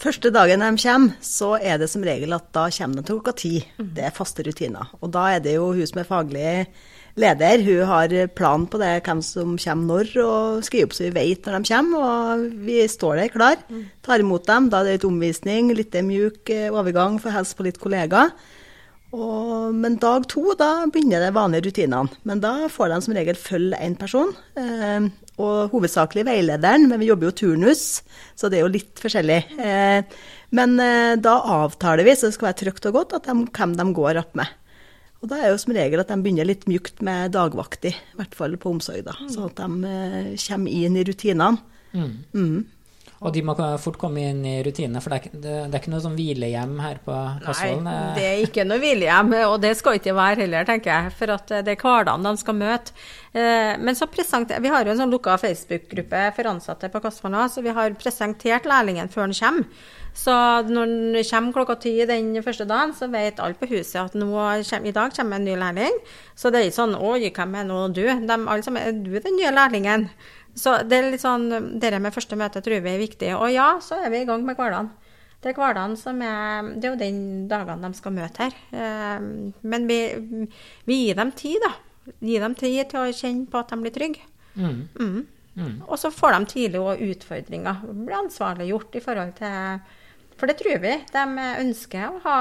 Første 0.00 0.30
dagen 0.32 0.62
de 0.64 0.68
kommer, 0.80 1.16
så 1.20 1.50
er 1.60 1.76
det 1.76 1.90
som 1.92 2.04
regel 2.06 2.32
at 2.32 2.46
da 2.56 2.70
kommer 2.72 2.96
de 2.96 3.04
til 3.04 3.18
klokka 3.18 3.34
ti. 3.36 3.52
Mm. 3.76 3.90
Det 3.98 4.06
er 4.06 4.14
faste 4.16 4.44
rutiner. 4.46 4.94
Og 5.04 5.10
da 5.12 5.26
er 5.34 5.42
det 5.44 5.58
jo 5.58 5.66
hun 5.76 5.90
som 5.90 6.00
er 6.00 6.08
faglig 6.08 6.52
leder, 7.20 7.64
hun 7.66 7.82
har 7.90 8.14
plan 8.32 8.64
på 8.64 8.80
det, 8.80 8.94
hvem 9.04 9.20
som 9.20 9.58
kommer 9.60 9.90
når, 9.90 10.14
og 10.24 10.64
skriver 10.64 10.88
opp 10.88 10.96
så 10.96 11.04
vi 11.04 11.12
vet 11.18 11.44
når 11.44 11.58
de 11.58 11.72
kommer. 11.74 12.06
Og 12.06 12.46
vi 12.64 12.78
står 12.88 13.20
der 13.20 13.34
klar, 13.34 13.60
mm. 13.68 13.84
tar 14.06 14.24
imot 14.24 14.48
dem. 14.48 14.70
Da 14.72 14.80
er 14.80 14.88
det 14.88 14.96
litt 14.96 15.08
omvisning, 15.10 15.74
litt 15.76 16.00
mjuk 16.08 16.48
eh, 16.54 16.70
overgang 16.72 17.20
for 17.20 17.28
å 17.28 17.36
hilse 17.36 17.58
på 17.58 17.68
litt 17.68 17.82
kollegaer. 17.82 18.32
Og, 19.10 19.74
men 19.74 19.96
dag 19.98 20.26
to, 20.30 20.52
da 20.58 20.86
begynner 20.86 21.24
de 21.24 21.32
vanlige 21.34 21.66
rutinene. 21.66 22.20
Men 22.28 22.42
da 22.42 22.68
får 22.70 22.92
de 22.92 23.00
som 23.06 23.16
regel 23.16 23.38
følge 23.38 23.80
én 23.82 23.96
person. 23.98 24.30
Eh, 24.60 25.10
og 25.40 25.72
hovedsakelig 25.72 26.26
veilederen, 26.28 26.86
men 26.90 27.00
vi 27.00 27.08
jobber 27.08 27.30
jo 27.30 27.36
turnus, 27.42 27.84
så 28.38 28.50
det 28.50 28.60
er 28.60 28.66
jo 28.66 28.74
litt 28.74 29.00
forskjellig. 29.00 29.40
Eh, 29.56 30.22
men 30.56 30.74
eh, 30.82 31.14
da 31.22 31.36
avtaler 31.62 32.06
vi, 32.06 32.14
så 32.16 32.28
det 32.28 32.36
skal 32.36 32.50
være 32.50 32.60
trygt 32.64 32.88
og 32.90 32.98
godt, 32.98 33.16
de, 33.24 33.36
hvem 33.48 33.76
de 33.78 33.86
går 33.96 34.20
opp 34.20 34.36
med. 34.38 34.56
Og 35.20 35.28
da 35.28 35.36
er 35.40 35.52
jo 35.52 35.60
som 35.60 35.74
regel 35.76 36.00
at 36.00 36.12
de 36.12 36.16
begynner 36.24 36.48
litt 36.48 36.66
mjukt 36.68 37.02
med 37.04 37.34
dagvakter, 37.36 37.96
i 37.96 38.20
hvert 38.20 38.36
fall 38.36 38.56
på 38.60 38.72
omsorg, 38.72 39.02
da. 39.08 39.16
Sånn 39.28 39.50
at 39.50 39.60
de 39.60 39.94
eh, 39.94 40.30
kommer 40.46 40.76
inn 40.84 41.00
i 41.00 41.06
rutinene. 41.08 41.56
Mm. 41.90 42.12
Mm. 42.36 42.60
Og 43.20 43.34
de 43.34 43.42
må 43.44 43.52
fort 43.82 43.98
komme 44.00 44.22
inn 44.30 44.38
i 44.48 44.54
rutinene, 44.64 45.00
for 45.04 45.12
det 45.12 45.18
er, 45.28 45.40
det, 45.42 45.56
er, 45.66 45.74
ikke 45.76 45.92
noe 45.92 46.00
sånn 46.00 46.16
hvilehjem 46.16 46.78
her 46.80 47.02
på 47.04 47.16
Kassvollen? 47.44 47.84
Nei, 47.84 47.96
det 48.16 48.24
er 48.30 48.44
ikke 48.46 48.64
noe 48.64 48.80
hvilehjem, 48.80 49.34
og 49.50 49.58
det 49.60 49.74
skal 49.76 49.98
ikke 49.98 50.14
være 50.16 50.46
heller, 50.46 50.64
tenker 50.68 50.94
jeg. 50.94 51.12
For 51.18 51.34
det 51.52 51.60
er 51.60 51.82
hverdagen 51.82 52.24
de 52.24 52.32
skal 52.40 52.56
møte. 52.56 52.96
Eh, 53.36 53.76
men 53.76 53.94
så 53.94 54.08
presenter, 54.10 54.58
Vi 54.64 54.72
har 54.72 54.88
jo 54.88 54.94
en 54.94 55.02
sånn 55.02 55.12
lukka 55.12 55.36
Facebook-gruppe 55.38 56.24
for 56.34 56.48
ansatte 56.48 56.88
på 56.88 57.02
Kassvollen, 57.04 57.52
så 57.52 57.60
vi 57.60 57.76
har 57.76 57.92
presentert 58.00 58.64
lærlingen 58.64 59.12
før 59.12 59.28
han 59.28 59.36
kommer. 59.36 59.68
Så 60.16 60.32
når 60.66 60.88
han 60.88 61.28
kommer 61.28 61.54
klokka 61.54 61.76
ti 61.84 61.92
den 62.08 62.32
første 62.42 62.64
dagen, 62.66 62.96
så 62.96 63.06
vet 63.12 63.38
alle 63.38 63.54
på 63.54 63.68
huset 63.70 64.00
at 64.00 64.16
kommer, 64.16 64.88
i 64.88 64.96
dag 64.96 65.12
kommer 65.14 65.36
en 65.36 65.44
ny 65.44 65.54
lærling. 65.60 66.00
Så 66.34 66.50
det 66.50 66.60
er 66.60 66.70
ikke 66.70 66.80
sånn 66.80 66.96
'Oi, 66.96 67.30
hvem 67.30 67.54
er 67.54 67.64
nå 67.68 67.88
du?' 67.94 68.26
De, 68.26 68.34
alle 68.48 68.62
sammen, 68.62 68.82
er 68.82 68.92
du 68.92 69.20
den 69.20 69.36
nye 69.36 69.52
lærlingen? 69.52 70.08
Så 70.58 70.74
det 70.86 70.96
er 70.96 71.10
litt 71.12 71.22
sånn, 71.22 71.78
det 71.80 71.92
med 71.98 72.14
første 72.14 72.38
møte 72.38 72.62
tror 72.64 72.82
vi 72.84 72.92
er 72.94 73.02
viktig. 73.02 73.30
Og 73.36 73.50
ja, 73.52 73.72
så 73.82 74.00
er 74.00 74.12
vi 74.12 74.22
i 74.22 74.28
gang 74.28 74.44
med 74.46 74.58
hverdagen. 74.58 74.90
Det 75.40 75.52
er 75.52 75.56
hverdagen 75.56 75.94
som 75.96 76.18
er 76.20 76.66
Det 76.76 76.84
er 76.84 76.92
jo 76.92 77.00
den 77.00 77.20
dagene 77.48 77.88
de 77.88 77.96
skal 77.96 78.12
møte 78.16 78.48
her. 78.48 78.56
Eh, 78.76 79.20
men 79.62 79.86
vi, 79.88 80.00
vi 80.88 80.98
gir 81.06 81.20
dem 81.20 81.32
tid, 81.32 81.60
da. 81.64 81.72
Gir 82.20 82.44
dem 82.44 82.56
tid 82.58 82.90
til 82.90 83.00
å 83.00 83.12
kjenne 83.14 83.48
på 83.48 83.60
at 83.60 83.72
de 83.72 83.80
blir 83.80 83.94
trygge. 83.94 84.26
Mm. 84.56 84.82
Mm. 84.98 85.20
Mm. 85.60 85.72
Og 85.86 85.96
så 86.00 86.10
får 86.14 86.36
de 86.36 86.50
tidlig 86.52 86.82
òg 86.82 87.00
utfordringer. 87.06 87.86
Blir 87.88 88.18
ansvarliggjort 88.20 88.98
i 88.98 89.02
forhold 89.04 89.32
til 89.40 89.96
For 90.40 90.48
det 90.48 90.56
tror 90.60 90.78
vi. 90.80 90.92
De 91.12 91.24
ønsker 91.60 92.06
å 92.08 92.20
ha, 92.24 92.36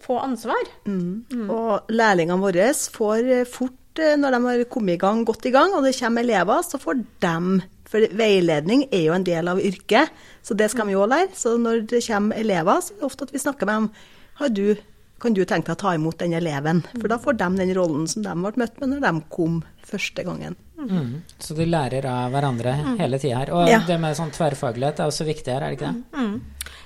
få 0.00 0.18
ansvar. 0.24 0.70
Mm. 0.88 1.24
Mm. 1.32 1.48
Og 1.52 1.92
lærlingene 1.92 2.40
våre 2.40 2.70
får 2.72 3.32
fort 3.52 3.80
når 3.98 4.34
de 4.34 4.40
har 4.44 4.64
kommet 4.70 4.96
i 4.96 5.00
gang, 5.02 5.24
godt 5.26 5.46
i 5.46 5.52
gang, 5.54 5.74
og 5.74 5.84
det 5.84 5.94
kommer 5.98 6.24
elever, 6.24 6.62
så 6.62 6.80
får 6.80 7.04
de 7.22 7.62
For 7.84 8.02
veiledning 8.16 8.88
er 8.90 9.04
jo 9.06 9.12
en 9.14 9.26
del 9.26 9.46
av 9.48 9.60
yrket, 9.60 10.10
så 10.42 10.54
det 10.58 10.70
skal 10.72 10.88
vi 10.88 10.96
òg 10.98 11.12
lære. 11.12 11.34
Så 11.36 11.56
når 11.60 11.84
det 11.86 12.00
kommer 12.06 12.36
elever, 12.36 12.80
så 12.80 12.94
er 12.94 12.98
det 12.98 13.06
ofte 13.06 13.28
at 13.28 13.32
vi 13.32 13.38
snakker 13.38 13.66
med 13.66 13.74
dem 13.74 14.54
du, 14.54 14.76
Kan 15.20 15.34
du 15.34 15.44
tenke 15.44 15.70
deg 15.70 15.76
å 15.76 15.80
ta 15.80 15.94
imot 15.94 16.18
den 16.18 16.32
eleven? 16.32 16.82
For 16.98 17.08
da 17.08 17.18
får 17.18 17.38
de 17.38 17.56
den 17.56 17.74
rollen 17.76 18.08
som 18.08 18.22
de 18.22 18.34
ble 18.34 18.52
møtt 18.56 18.80
med 18.80 18.88
når 18.88 19.00
de 19.00 19.12
kom 19.30 19.62
første 19.84 20.24
gangen. 20.24 20.56
Mm. 20.78 21.22
Så 21.38 21.54
de 21.54 21.64
lærer 21.70 22.04
av 22.10 22.32
hverandre 22.34 22.72
hele 22.98 23.18
tida 23.22 23.38
her. 23.44 23.52
Og 23.54 23.68
Ja. 23.70 23.78
det 23.86 23.98
med 24.00 24.16
sånn 24.16 24.32
tverrfaglighet 24.34 25.00
er 25.00 25.06
også 25.06 25.24
viktig 25.24 25.52
her, 25.52 25.62
er 25.62 25.70
det 25.70 25.78
ikke 25.78 25.92
det? 25.92 26.04
Mm. 26.18 26.40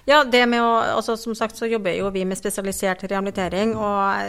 Ja, 0.09 0.23
det 0.25 0.49
med 0.49 0.61
å, 0.63 0.97
altså 0.97 1.17
Som 1.19 1.35
sagt 1.35 1.57
så 1.57 1.69
jobber 1.69 1.93
jo 1.97 2.09
vi 2.11 2.25
med 2.25 2.39
spesialisert 2.39 3.03
rehabilitering. 3.11 3.75
Og 3.77 4.23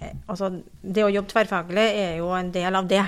eh, 0.00 0.14
altså, 0.28 0.62
det 0.82 1.04
å 1.04 1.10
jobbe 1.12 1.28
tverrfaglig 1.32 1.86
er 1.96 2.16
jo 2.18 2.30
en 2.36 2.50
del 2.52 2.76
av 2.76 2.88
det. 2.88 3.04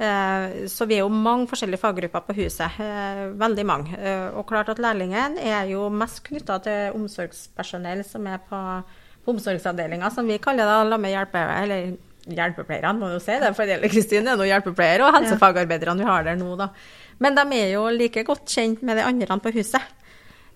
Eh, 0.00 0.66
så 0.72 0.86
vi 0.88 0.96
er 0.96 1.02
jo 1.04 1.08
mange 1.12 1.46
forskjellige 1.50 1.80
faggrupper 1.82 2.20
på 2.24 2.36
huset. 2.38 2.78
Eh, 2.80 3.26
veldig 3.36 3.66
mange. 3.68 3.96
Eh, 3.98 4.28
og 4.36 4.46
klart 4.48 4.68
at 4.72 4.78
lærlingen 4.80 5.36
er 5.38 5.66
jo 5.72 5.88
mest 5.92 6.22
knytta 6.24 6.60
til 6.64 6.96
omsorgspersonell 6.96 8.04
som 8.08 8.26
er 8.26 8.38
på, 8.48 8.60
på 9.24 9.34
omsorgsavdelinga, 9.34 10.10
som 10.14 10.26
vi 10.26 10.38
kaller 10.38 10.64
det, 10.64 10.88
la 10.88 10.96
meg 11.00 11.12
hjelpe, 11.16 11.42
Eller 11.62 11.96
hjelpepleierne, 12.26 12.98
må 12.98 13.12
jo 13.14 13.20
si 13.22 13.36
det. 13.40 13.52
For 13.56 13.68
Eli 13.68 13.90
Kristin 13.92 14.28
er 14.28 14.38
nå 14.38 14.48
hjelpepleier, 14.48 15.04
og 15.06 15.14
helsefagarbeiderne 15.18 16.02
vi 16.02 16.10
har 16.10 16.26
der 16.26 16.38
nå, 16.40 16.52
da. 16.60 16.70
Men 17.20 17.36
de 17.36 17.46
er 17.56 17.74
jo 17.74 17.86
like 17.92 18.24
godt 18.26 18.48
kjent 18.48 18.84
med 18.86 19.00
de 19.00 19.06
andre 19.06 19.40
på 19.40 19.52
huset. 19.56 19.96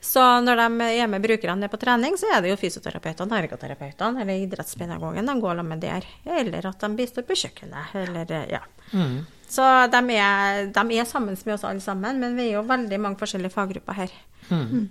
Så 0.04 0.20
når 0.44 0.60
de 0.60 0.88
er 1.00 1.08
med 1.08 1.24
brukerne 1.24 1.62
ned 1.62 1.72
på 1.72 1.80
trening, 1.80 2.16
så 2.20 2.28
er 2.34 2.42
det 2.44 2.50
jo 2.50 2.58
fysioterapeutene, 2.60 3.38
ergoterapeutene 3.40 4.20
eller 4.20 4.42
idrettspedagogen 4.42 5.30
de 5.30 5.36
går 5.40 5.56
sammen 5.56 5.72
med 5.72 5.80
der. 5.80 6.08
Eller 6.40 6.68
at 6.68 6.84
de 6.84 6.90
bistår 6.98 7.24
på 7.24 7.36
kjøkkenet, 7.40 7.94
eller 8.02 8.34
ja. 8.50 8.60
Mm. 8.92 9.22
Så 9.54 9.64
de 9.92 10.00
er, 10.18 10.64
de 10.74 10.98
er 10.98 11.06
sammen 11.08 11.36
med 11.36 11.54
oss 11.54 11.66
alle 11.68 11.82
sammen, 11.82 12.18
men 12.22 12.34
vi 12.38 12.48
er 12.48 12.56
jo 12.58 12.64
veldig 12.68 12.98
mange 13.00 13.20
forskjellige 13.20 13.54
faggrupper 13.54 14.00
her. 14.00 14.16
Mm. 14.50 14.88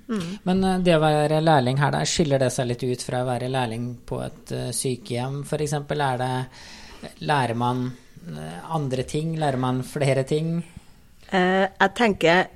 Men 0.47 0.63
eh, 0.63 0.79
det 0.85 0.95
å 0.97 1.01
være 1.03 1.41
lærling 1.43 1.81
her, 1.81 1.91
da, 1.93 2.05
skiller 2.07 2.41
det 2.41 2.49
seg 2.55 2.71
litt 2.71 2.85
ut 2.87 3.03
fra 3.05 3.21
å 3.21 3.27
være 3.27 3.51
lærling 3.53 3.91
på 4.07 4.21
et 4.23 4.55
uh, 4.55 4.69
sykehjem, 4.73 5.43
f.eks.? 5.45 5.75
Er 5.93 6.23
Lærer 7.27 7.53
man 7.59 7.85
eh, 8.27 8.75
andre 8.75 9.03
ting? 9.03 9.35
Lærer 9.39 9.59
man 9.59 9.83
flere 9.83 10.23
ting? 10.27 10.55
Eh, 11.29 11.65
jeg 11.67 11.93
tenker 11.97 12.37
eh, 12.37 12.51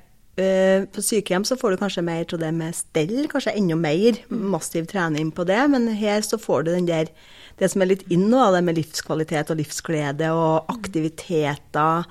på 0.94 1.02
sykehjem 1.02 1.44
så 1.48 1.56
får 1.58 1.74
du 1.74 1.80
kanskje 1.80 2.04
mer 2.06 2.24
til 2.30 2.38
det 2.38 2.52
med 2.54 2.76
stell, 2.76 3.26
kanskje 3.30 3.56
enda 3.58 3.76
mer 3.78 4.18
massiv 4.30 4.86
trening 4.90 5.32
på 5.34 5.44
det, 5.48 5.58
men 5.72 5.88
her 5.98 6.20
så 6.26 6.38
får 6.40 6.64
du 6.66 6.72
den 6.76 6.86
der 6.88 7.10
det 7.58 7.70
som 7.72 7.82
er 7.82 7.90
litt 7.90 8.04
inn 8.14 8.28
nå, 8.30 8.38
det 8.54 8.60
med 8.62 8.76
livskvalitet 8.78 9.50
og 9.50 9.58
livsglede 9.58 10.28
og 10.30 10.68
aktiviteter. 10.70 12.04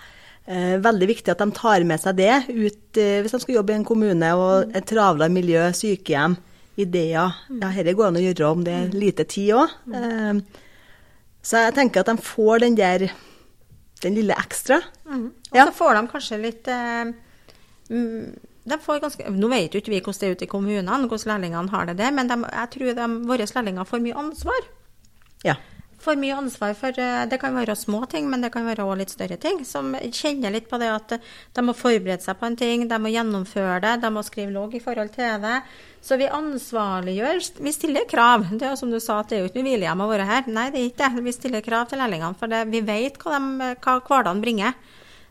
Eh, 0.47 0.75
veldig 0.83 1.07
viktig 1.07 1.31
at 1.31 1.39
de 1.43 1.47
tar 1.55 1.83
med 1.87 1.99
seg 2.03 2.17
det 2.19 2.33
ut 2.51 2.99
eh, 2.99 3.21
hvis 3.23 3.31
de 3.35 3.39
skal 3.43 3.55
jobbe 3.59 3.71
i 3.73 3.77
en 3.79 3.85
kommune 3.87 4.29
og 4.39 4.75
et 4.75 4.87
travlere 4.87 5.31
miljø, 5.31 5.65
sykehjem, 5.75 6.35
ideer. 6.79 7.31
Ja, 7.49 7.71
dette 7.73 7.95
går 7.97 8.09
an 8.11 8.19
å 8.19 8.25
gjøre 8.25 8.49
om 8.51 8.63
det 8.67 8.75
er 8.75 8.91
lite 8.95 9.23
tid 9.27 9.55
òg. 9.57 9.71
Eh, 9.95 10.41
så 11.47 11.63
jeg 11.63 11.75
tenker 11.79 12.03
at 12.03 12.11
de 12.11 12.17
får 12.27 12.63
den 12.65 12.75
der 12.79 13.07
den 14.03 14.13
lille 14.19 14.35
ekstra. 14.37 14.81
Og 15.07 15.31
Ja. 15.55 15.65
så 15.65 15.73
får 15.79 15.95
de 15.95 16.03
kanskje 16.11 16.41
litt 16.43 16.67
eh, 16.67 17.07
mm, 17.07 17.13
ganske, 17.87 19.29
Nå 19.31 19.47
vet 19.51 19.73
jo 19.73 19.81
ikke 19.81 19.93
vi 19.93 20.01
hvordan 20.01 20.19
det 20.19 20.27
er 20.27 20.35
ute 20.35 20.47
i 20.47 20.51
kommunene, 20.51 21.07
hvordan 21.07 21.33
lærlingene 21.33 21.71
har 21.71 21.87
det 21.87 21.97
der, 22.01 22.11
men 22.11 22.27
de, 22.27 22.41
jeg 22.43 22.69
tror 22.75 22.93
de, 22.99 23.07
våre 23.29 23.47
lærlinger 23.55 23.87
får 23.87 24.03
mye 24.03 24.21
ansvar. 24.25 24.69
Ja. 25.45 25.55
Får 25.97 26.17
mye 26.21 26.35
ansvar 26.37 26.75
for 26.77 26.93
eh, 27.01 27.25
Det 27.25 27.39
kan 27.41 27.55
være 27.57 27.75
små 27.75 28.03
ting, 28.09 28.27
men 28.29 28.43
det 28.43 28.51
kan 28.53 28.67
være 28.67 28.85
også 28.85 28.97
litt 28.99 29.13
større 29.13 29.37
ting. 29.41 29.63
Som 29.65 29.95
kjenner 30.13 30.53
litt 30.53 30.69
på 30.69 30.77
det 30.77 30.91
at 30.93 31.15
eh, 31.15 31.23
de 31.57 31.63
må 31.65 31.73
forberede 31.73 32.21
seg 32.21 32.37
på 32.37 32.45
en 32.45 32.57
ting, 32.59 32.85
de 32.87 32.99
må 33.01 33.09
gjennomføre 33.09 33.79
det, 33.81 33.95
de 34.03 34.11
må 34.13 34.21
skrive 34.25 34.53
logg 34.53 34.75
i 34.77 34.83
forhold 34.83 35.09
til 35.15 35.41
det. 35.41 35.57
Så 36.05 36.19
vi 36.21 36.29
ansvarliggjør. 36.29 37.41
Vi 37.65 37.73
stiller 37.73 38.05
krav. 38.09 38.45
Det 38.53 38.67
er 38.67 38.75
jo 38.75 38.81
som 38.83 38.93
du 38.93 38.99
sa, 39.01 39.19
at 39.23 39.31
det 39.31 39.39
er 39.39 39.41
jo 39.43 39.49
ikke 39.49 39.63
noe 39.63 39.71
hvilehjem 39.71 40.05
å 40.05 40.11
være 40.11 40.29
her. 40.29 40.51
Nei, 40.53 40.69
det 40.73 40.83
er 40.83 40.91
ikke 40.91 41.09
det. 41.09 41.25
Vi 41.25 41.35
stiller 41.35 41.65
krav 41.65 41.89
til 41.89 42.03
lærlingene, 42.03 42.37
for 42.37 42.53
det, 42.53 42.61
vi 42.69 42.83
vet 42.85 43.17
hva, 43.23 43.41
de, 43.41 43.73
hva 43.81 43.97
hverdagen 44.05 44.45
bringer. 44.45 44.77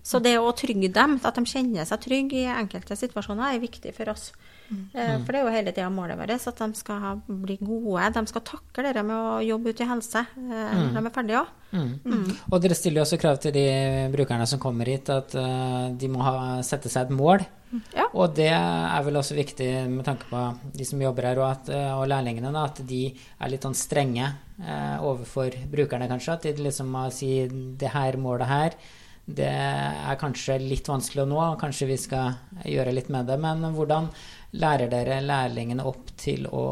Så 0.06 0.20
det 0.22 0.36
å 0.38 0.52
trygge 0.54 0.92
dem, 0.94 1.16
at 1.26 1.38
de 1.38 1.42
kjenner 1.50 1.88
seg 1.88 2.04
trygge 2.04 2.44
i 2.44 2.50
enkelte 2.52 2.94
situasjoner, 2.98 3.56
er 3.56 3.64
viktig 3.64 3.90
for 3.96 4.12
oss. 4.12 4.28
Mm. 4.66 4.86
For 4.94 5.30
det 5.30 5.38
er 5.38 5.44
jo 5.44 5.54
hele 5.54 5.72
tida 5.74 5.88
målet 5.90 6.18
vårt, 6.18 6.46
at 6.50 6.62
de 6.62 6.78
skal 6.78 7.20
bli 7.26 7.56
gode. 7.60 8.06
De 8.14 8.22
skal 8.30 8.44
takle 8.46 8.94
det 8.94 9.02
med 9.06 9.14
å 9.14 9.42
jobbe 9.46 9.74
ute 9.74 9.84
i 9.84 9.90
helse 9.90 10.22
når 10.36 10.96
når 10.96 11.00
de 11.00 11.10
er 11.10 11.14
ferdige 11.14 11.42
òg. 11.42 11.52
Mm. 11.76 12.24
Og 12.50 12.62
dere 12.62 12.76
stiller 12.78 13.00
jo 13.00 13.04
også 13.04 13.18
krav 13.20 13.38
til 13.42 13.54
de 13.56 13.66
brukerne 14.12 14.46
som 14.48 14.60
kommer 14.62 14.88
hit, 14.88 15.10
at 15.12 15.34
eh, 15.38 15.86
de 15.98 16.10
må 16.10 16.22
ha, 16.24 16.34
sette 16.66 16.90
seg 16.92 17.06
et 17.06 17.16
mål. 17.16 17.44
Ja. 17.96 18.06
Og 18.14 18.36
det 18.38 18.50
er 18.54 19.02
vel 19.04 19.18
også 19.18 19.36
viktig 19.36 19.68
med 19.90 20.04
tanke 20.06 20.28
på 20.30 20.42
de 20.76 20.86
som 20.88 21.02
jobber 21.02 21.30
her, 21.30 21.40
og, 21.42 21.48
at, 21.50 21.72
eh, 21.74 21.90
og 21.96 22.06
lærlingene, 22.10 22.52
da, 22.54 22.66
at 22.70 22.80
de 22.86 23.02
er 23.10 23.52
litt 23.52 23.66
sånn 23.66 23.76
strenge 23.76 24.30
eh, 24.62 24.96
overfor 25.02 25.58
brukerne, 25.72 26.08
kanskje. 26.10 26.38
At 26.38 26.46
de 26.46 26.68
liksom 26.68 26.94
må 26.94 27.08
si 27.14 27.32
det 27.50 27.92
her 27.92 28.18
målet 28.22 28.52
her, 28.52 28.78
det 29.26 29.50
er 29.50 30.18
kanskje 30.20 30.60
litt 30.62 30.86
vanskelig 30.86 31.24
å 31.24 31.30
nå, 31.30 31.40
kanskje 31.58 31.88
vi 31.88 31.96
skal 31.98 32.36
gjøre 32.62 32.94
litt 32.94 33.08
med 33.10 33.26
det. 33.26 33.38
Men 33.42 33.64
hvordan 33.74 34.06
lærer 34.56 34.90
dere 34.92 35.18
lærlingene 35.24 35.86
opp 35.86 36.12
til 36.20 36.46
å 36.46 36.66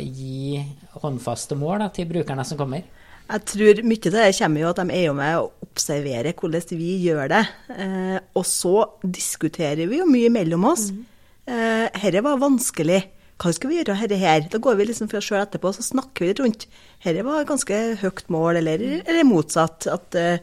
gi 0.00 0.62
håndfaste 1.02 1.58
mål 1.60 1.84
da, 1.84 1.90
til 1.94 2.08
brukerne 2.08 2.46
som 2.48 2.60
kommer? 2.60 2.86
Jeg 3.30 3.46
tror 3.46 3.82
mye 3.86 4.08
av 4.08 4.14
det 4.16 4.30
kommer 4.40 4.62
jo 4.64 4.70
at 4.72 4.80
de 4.80 4.96
er 4.96 5.04
jo 5.04 5.12
med 5.14 5.36
og 5.38 5.68
observerer 5.68 6.34
hvordan 6.34 6.80
vi 6.80 6.90
gjør 7.04 7.30
det. 7.30 7.44
Eh, 7.76 8.16
og 8.34 8.46
så 8.48 8.74
diskuterer 9.04 9.86
vi 9.90 10.00
jo 10.00 10.08
mye 10.08 10.32
mellom 10.34 10.66
oss. 10.72 10.88
Eh, 11.46 11.86
herre 12.00 12.24
var 12.26 12.40
vanskelig. 12.40 13.04
Hva 13.40 13.52
skal 13.56 13.70
vi 13.70 13.78
gjøre 13.78 14.00
herre 14.00 14.18
her? 14.20 14.48
Da 14.50 14.58
går 14.60 14.80
vi 14.80 14.88
liksom 14.88 15.12
oss 15.12 15.28
sjøl 15.28 15.44
etterpå, 15.44 15.70
så 15.76 15.84
snakker 15.84 16.24
vi 16.24 16.32
litt 16.32 16.42
rundt. 16.42 16.66
Herre 17.04 17.22
var 17.28 17.46
ganske 17.48 17.78
høyt 18.02 18.26
mål, 18.32 18.58
eller, 18.64 18.82
eller 19.04 19.28
motsatt. 19.28 19.86
At, 19.92 20.18
eh, 20.18 20.42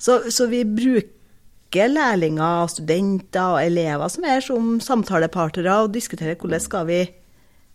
så, 0.00 0.22
så 0.32 0.48
vi 0.50 0.64
bruker 0.64 1.92
lærlinger, 1.92 2.66
studenter 2.72 3.56
og 3.56 3.62
elever 3.62 4.10
som 4.10 4.26
er 4.26 4.44
som 4.44 4.76
samtalepartnere 4.82 5.82
og 5.84 5.94
diskuterer 5.94 6.38
hvordan 6.40 6.62
skal 6.64 6.86
vi 6.88 7.00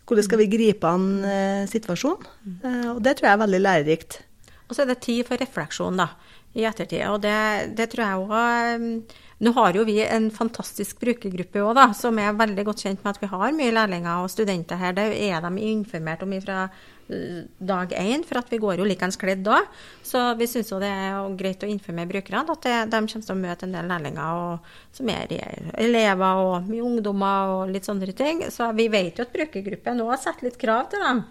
hvordan 0.06 0.26
skal 0.26 0.38
vi 0.38 0.50
gripe 0.50 0.86
an 0.86 1.06
eh, 1.26 1.62
situasjonen. 1.66 2.26
Eh, 2.62 2.90
og 2.94 3.02
det 3.02 3.16
tror 3.16 3.26
jeg 3.26 3.34
er 3.34 3.42
veldig 3.42 3.62
lærerikt. 3.62 4.20
Og 4.68 4.74
så 4.74 4.84
er 4.84 4.90
det 4.92 5.00
tid 5.02 5.26
for 5.26 5.40
refleksjon 5.40 5.98
da, 5.98 6.10
i 6.54 6.66
ettertid. 6.66 7.02
Og 7.10 7.20
det, 7.24 7.38
det 7.78 7.88
tror 7.92 8.04
jeg 8.06 8.26
òg 8.26 9.24
Nå 9.36 9.50
har 9.52 9.76
jo 9.76 9.82
vi 9.84 9.98
en 10.00 10.30
fantastisk 10.32 10.96
brukergruppe 11.02 11.60
òg, 11.60 11.74
da, 11.76 11.90
som 11.92 12.16
er 12.16 12.38
veldig 12.38 12.62
godt 12.64 12.86
kjent 12.86 13.02
med 13.04 13.10
at 13.10 13.18
vi 13.20 13.28
har 13.28 13.50
mye 13.52 13.74
lærlinger 13.74 14.22
og 14.22 14.30
studenter 14.32 14.80
her. 14.80 14.94
Det 14.96 15.10
er 15.26 15.42
de 15.44 15.66
informert 15.68 16.22
om 16.24 16.32
fra 16.40 16.62
eh, 16.64 16.78
dag 17.06 17.92
én, 17.96 18.24
for 18.26 18.40
at 18.40 18.50
vi 18.50 18.58
går 18.62 18.80
jo 18.80 18.86
likeens 18.88 19.18
kledd 19.20 19.44
da. 19.46 19.60
Så 20.06 20.22
vi 20.38 20.48
syns 20.50 20.72
det 20.82 20.90
er 20.90 21.36
greit 21.38 21.62
å 21.62 21.70
informere 21.70 22.10
brukerne 22.10 22.56
at 22.56 22.68
de 22.90 23.00
kommer 23.02 23.26
til 23.26 23.34
å 23.34 23.38
møte 23.40 23.68
en 23.68 23.76
del 23.78 23.90
lærlinger 23.90 24.42
og, 24.42 24.70
som 24.96 25.10
er 25.12 25.30
elever 25.78 26.42
og 26.42 26.70
mye 26.70 26.86
ungdommer 26.86 27.54
og 27.56 27.74
litt 27.74 27.88
sånne 27.88 28.12
ting. 28.16 28.44
Så 28.50 28.72
vi 28.76 28.88
vet 28.92 29.18
jo 29.18 29.26
at 29.26 29.34
brukergruppen 29.34 30.02
har 30.06 30.22
satt 30.22 30.42
litt 30.46 30.58
krav 30.60 30.90
til 30.92 31.04
dem. 31.06 31.24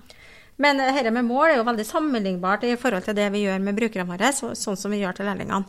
Men 0.62 0.80
eh, 0.80 0.94
dette 0.96 1.12
med 1.12 1.28
mål 1.28 1.50
er 1.50 1.60
jo 1.60 1.68
veldig 1.68 1.86
sammenlignbart 1.88 2.66
i 2.68 2.78
forhold 2.80 3.06
til 3.08 3.18
det 3.18 3.28
vi 3.34 3.46
gjør 3.46 3.62
med 3.64 3.78
brukerne 3.78 4.08
våre, 4.08 4.32
så, 4.36 4.54
sånn 4.56 4.80
som 4.80 4.94
vi 4.94 5.02
gjør 5.04 5.18
til 5.18 5.28
lærlingene. 5.30 5.66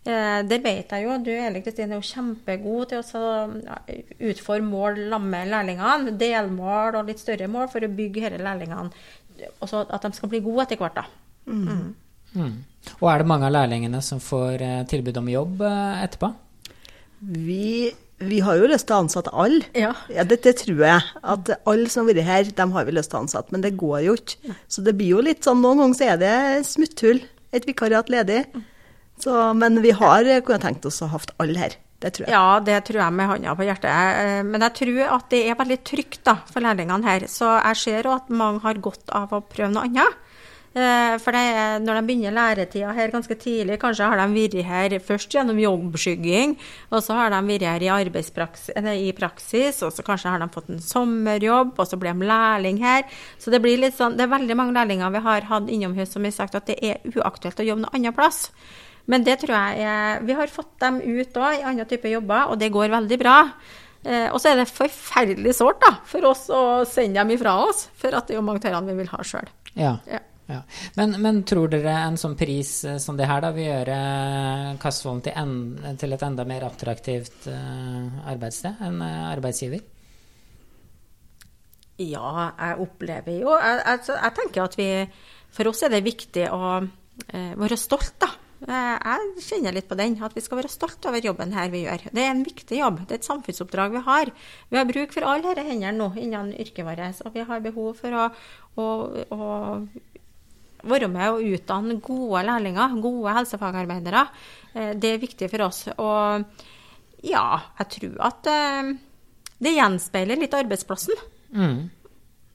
Eh, 0.00 0.38
det 0.48 0.62
vet 0.64 0.92
jeg 0.94 1.04
jo. 1.04 1.16
Du 1.20 1.28
Eli 1.34 1.60
Kristin 1.60 1.90
er 1.92 2.00
jo 2.00 2.08
kjempegod 2.08 2.94
til 2.94 3.18
å 3.20 3.32
ja, 3.60 3.76
utforme 4.30 4.70
mål 4.70 5.02
sammen 5.02 5.34
med 5.34 5.50
lærlingene. 5.52 6.14
Delmål 6.20 7.02
og 7.02 7.10
litt 7.12 7.20
større 7.20 7.50
mål 7.52 7.68
for 7.72 7.84
å 7.84 7.92
bygge 7.92 8.30
disse 8.30 8.40
lærlingene. 8.46 9.04
Og 9.60 9.70
så 9.70 9.82
at 9.88 10.04
de 10.04 10.12
skal 10.16 10.30
bli 10.32 10.42
gode 10.44 10.66
etter 10.66 10.80
hvert, 10.80 11.00
da. 11.00 11.06
Mm. 11.46 11.94
Og 13.00 13.08
er 13.10 13.22
det 13.22 13.28
mange 13.28 13.48
av 13.48 13.54
lærlingene 13.56 14.00
som 14.04 14.20
får 14.22 14.62
eh, 14.64 14.84
tilbud 14.90 15.18
om 15.20 15.32
jobb 15.32 15.64
eh, 15.66 16.04
etterpå? 16.04 16.30
Vi, 17.20 17.90
vi 18.22 18.38
har 18.44 18.60
jo 18.60 18.70
lyst 18.70 18.86
til 18.88 18.96
å 18.96 19.00
ansette 19.04 19.34
alle. 19.34 19.66
Ja. 19.76 19.92
Ja, 20.12 20.24
det, 20.28 20.40
det 20.46 20.56
tror 20.62 20.84
jeg. 20.86 21.02
At 21.34 21.52
alle 21.68 21.90
som 21.92 22.06
har 22.06 22.14
vært 22.14 22.28
her, 22.28 22.52
dem 22.62 22.74
har 22.76 22.86
vi 22.88 22.96
lyst 22.96 23.12
til 23.12 23.20
å 23.20 23.24
ansette. 23.26 23.52
Men 23.54 23.66
det 23.66 23.74
går 23.80 23.98
jo 24.06 24.16
ikke. 24.20 24.56
Så 24.70 24.84
det 24.86 24.96
blir 24.98 25.16
jo 25.16 25.26
litt 25.26 25.44
sånn, 25.46 25.62
noen 25.64 25.82
ganger 25.84 25.98
så 25.98 26.10
er 26.14 26.22
det 26.22 26.34
smutthull. 26.70 27.22
Et 27.56 27.66
vikariat 27.66 28.12
ledig. 28.12 28.44
Så, 29.20 29.34
men 29.58 29.82
vi 29.84 29.92
har 29.92 30.28
kunne 30.46 30.62
tenkt 30.62 30.86
oss 30.88 31.02
å 31.02 31.10
ha 31.10 31.18
hatt 31.18 31.34
alle 31.42 31.58
her. 31.60 31.76
Det 32.00 32.14
tror 32.16 32.26
jeg. 32.26 32.32
Ja, 32.32 32.60
det 32.64 32.78
tror 32.88 33.02
jeg 33.02 33.12
med 33.12 33.28
hånda 33.28 33.52
på 33.58 33.66
hjertet. 33.68 33.90
Eh, 33.92 34.42
Men 34.48 34.64
jeg 34.64 34.76
tror 34.78 35.02
at 35.18 35.28
det 35.30 35.42
er 35.50 35.58
veldig 35.60 35.80
trygt 35.84 36.22
da, 36.24 36.38
for 36.48 36.64
lærlingene 36.64 37.04
her. 37.04 37.26
Så 37.28 37.50
jeg 37.60 37.76
ser 37.76 38.08
òg 38.08 38.22
at 38.22 38.30
mange 38.32 38.62
har 38.64 38.80
godt 38.80 39.12
av 39.12 39.34
å 39.36 39.42
prøve 39.44 39.72
noe 39.74 39.84
annet. 39.84 40.16
Eh, 40.72 41.18
For 41.18 41.34
det 41.34 41.82
når 41.84 41.98
de 41.98 42.02
begynner 42.06 42.32
læretida 42.32 42.94
her 42.94 43.10
ganske 43.10 43.34
tidlig, 43.36 43.76
kanskje 43.82 44.06
har 44.06 44.16
de 44.16 44.26
vært 44.32 44.64
her 44.64 44.96
først 45.02 45.34
gjennom 45.34 45.58
jobbskygging, 45.58 46.56
og 46.90 47.02
så 47.02 47.16
har 47.18 47.30
de 47.34 47.40
vært 47.48 47.66
her 47.68 47.82
i, 47.82 47.90
eller 47.90 48.94
i 48.94 49.12
praksis, 49.12 49.82
og 49.82 49.92
så 49.92 50.04
kanskje 50.06 50.30
har 50.30 50.38
de 50.38 50.48
fått 50.54 50.70
en 50.70 50.78
sommerjobb, 50.80 51.74
og 51.76 51.86
så 51.90 51.98
blir 51.98 52.14
de 52.14 52.24
lærling 52.30 52.78
her. 52.80 53.02
Så 53.36 53.50
det 53.50 53.60
blir 53.60 53.76
litt 53.82 53.98
sånn, 53.98 54.16
det 54.16 54.24
er 54.24 54.32
veldig 54.38 54.56
mange 54.56 54.72
lærlinger 54.78 55.10
vi 55.10 55.24
har 55.26 55.50
hatt 55.50 55.68
innomhus 55.68 56.14
som 56.14 56.24
har 56.24 56.32
sagt 56.32 56.54
at 56.54 56.70
det 56.70 56.78
er 56.80 57.02
uaktuelt 57.12 57.60
å 57.60 57.66
jobbe 57.66 57.84
noe 57.84 57.92
annet 57.98 58.14
plass. 58.16 58.46
Men 59.06 59.24
det 59.26 59.38
tror 59.40 59.54
jeg 59.56 59.84
er 59.88 60.24
Vi 60.26 60.36
har 60.36 60.52
fått 60.52 60.74
dem 60.82 61.00
ut 61.00 61.38
òg 61.40 61.60
i 61.60 61.66
andre 61.72 61.86
typer 61.88 62.12
jobber, 62.12 62.50
og 62.52 62.58
det 62.60 62.72
går 62.72 62.92
veldig 62.92 63.18
bra. 63.20 63.36
Eh, 64.04 64.28
og 64.32 64.40
så 64.40 64.52
er 64.52 64.60
det 64.60 64.70
forferdelig 64.72 65.54
sårt 65.58 65.84
for 66.08 66.24
oss 66.30 66.46
å 66.52 66.62
sende 66.88 67.20
dem 67.20 67.34
ifra 67.36 67.58
oss, 67.66 67.86
for 68.00 68.16
at 68.16 68.28
det 68.28 68.36
er 68.36 68.40
jo 68.40 68.46
mange 68.46 68.72
av 68.72 68.86
vi 68.88 68.96
vil 68.96 69.12
ha 69.12 69.22
sjøl. 69.26 69.48
Ja. 69.74 69.98
Ja. 70.08 70.24
Ja. 70.50 70.62
Men, 70.94 71.14
men, 71.22 71.42
tror 71.46 71.70
dere 71.70 71.92
en 72.08 72.16
sånn 72.18 72.34
pris 72.38 72.72
eh, 72.88 72.98
som 73.02 73.18
det 73.18 73.28
her 73.30 73.42
da 73.44 73.52
vil 73.54 73.68
gjøre 73.68 73.98
Kastvollen 74.82 75.22
til, 75.22 75.36
en, 75.38 75.94
til 76.00 76.16
et 76.16 76.24
enda 76.26 76.46
mer 76.48 76.66
attraktivt 76.66 77.46
uh, 77.46 78.26
arbeidssted 78.32 78.80
enn 78.82 78.98
uh, 78.98 79.28
arbeidsgiver? 79.30 79.84
Ja, 82.00 82.50
jeg 82.56 82.80
opplever 82.82 83.36
jo 83.36 83.52
jeg, 83.52 83.78
jeg, 83.84 84.02
jeg, 84.08 84.34
tenker 84.38 84.64
at 84.64 84.76
vi 84.78 84.88
For 85.52 85.70
oss 85.70 85.84
er 85.84 85.92
det 85.92 86.02
viktig 86.06 86.48
å 86.50 86.62
uh, 86.80 87.52
være 87.60 87.78
stolt, 87.78 88.16
da. 88.18 88.32
Jeg 88.60 89.44
kjenner 89.46 89.72
litt 89.72 89.88
på 89.88 89.96
den, 89.96 90.18
at 90.20 90.34
vi 90.36 90.42
skal 90.44 90.60
være 90.60 90.70
stolt 90.72 91.06
over 91.08 91.24
jobben 91.24 91.54
her 91.56 91.70
vi 91.72 91.86
gjør. 91.86 92.10
Det 92.12 92.20
er 92.20 92.34
en 92.34 92.44
viktig 92.44 92.80
jobb. 92.80 92.98
Det 93.06 93.16
er 93.16 93.20
et 93.22 93.28
samfunnsoppdrag 93.28 93.94
vi 93.94 94.02
har. 94.04 94.32
Vi 94.68 94.76
har 94.76 94.88
bruk 94.88 95.14
for 95.16 95.24
alle 95.24 95.54
disse 95.54 95.64
hendene 95.64 95.96
nå 95.96 96.10
innen 96.20 96.52
yrket 96.52 96.84
vårt. 96.84 97.22
Og 97.24 97.36
vi 97.38 97.46
har 97.48 97.64
behov 97.64 97.96
for 98.02 98.16
å, 98.20 98.26
å, 98.76 98.88
å 99.32 99.48
være 100.92 101.08
med 101.12 101.30
og 101.32 101.46
utdanne 101.54 101.96
gode 102.04 102.42
lærlinger, 102.48 102.98
gode 103.00 103.36
helsefagarbeidere. 103.38 104.26
Eh, 104.74 104.92
det 105.00 105.14
er 105.14 105.24
viktig 105.24 105.48
for 105.52 105.66
oss. 105.68 105.86
Og 105.96 106.44
ja, 107.26 107.46
jeg 107.80 107.90
tror 107.96 108.20
at 108.28 108.50
eh, 108.52 108.92
det 109.60 109.76
gjenspeiler 109.76 110.40
litt 110.40 110.56
arbeidsplassen. 110.56 111.24
Mm. 111.56 111.88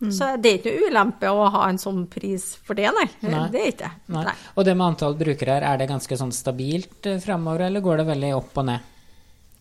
Mm. 0.04 0.12
Så 0.12 0.28
det 0.44 0.50
er 0.50 0.58
ikke 0.60 0.74
noe 0.74 0.90
ulempe 0.92 1.30
å 1.32 1.46
ha 1.54 1.68
en 1.70 1.80
sånn 1.80 2.02
pris 2.12 2.50
for 2.68 2.76
det, 2.76 2.90
nei. 2.98 3.06
nei. 3.24 3.46
Det 3.54 3.62
er 3.62 3.70
ikke 3.72 3.92
nei. 4.12 4.26
nei. 4.28 4.34
Og 4.56 4.68
det 4.68 4.76
med 4.76 4.90
antall 4.90 5.16
brukere 5.20 5.56
her, 5.56 5.68
er 5.70 5.80
det 5.80 5.88
ganske 5.92 6.18
sånn 6.20 6.36
stabilt 6.36 7.00
framover, 7.00 7.24
fremover, 7.24 7.66
eller 7.70 7.84
går 7.86 8.02
det 8.02 8.06
veldig 8.10 8.34
opp 8.36 8.60
og 8.62 8.70
ned? 8.72 8.92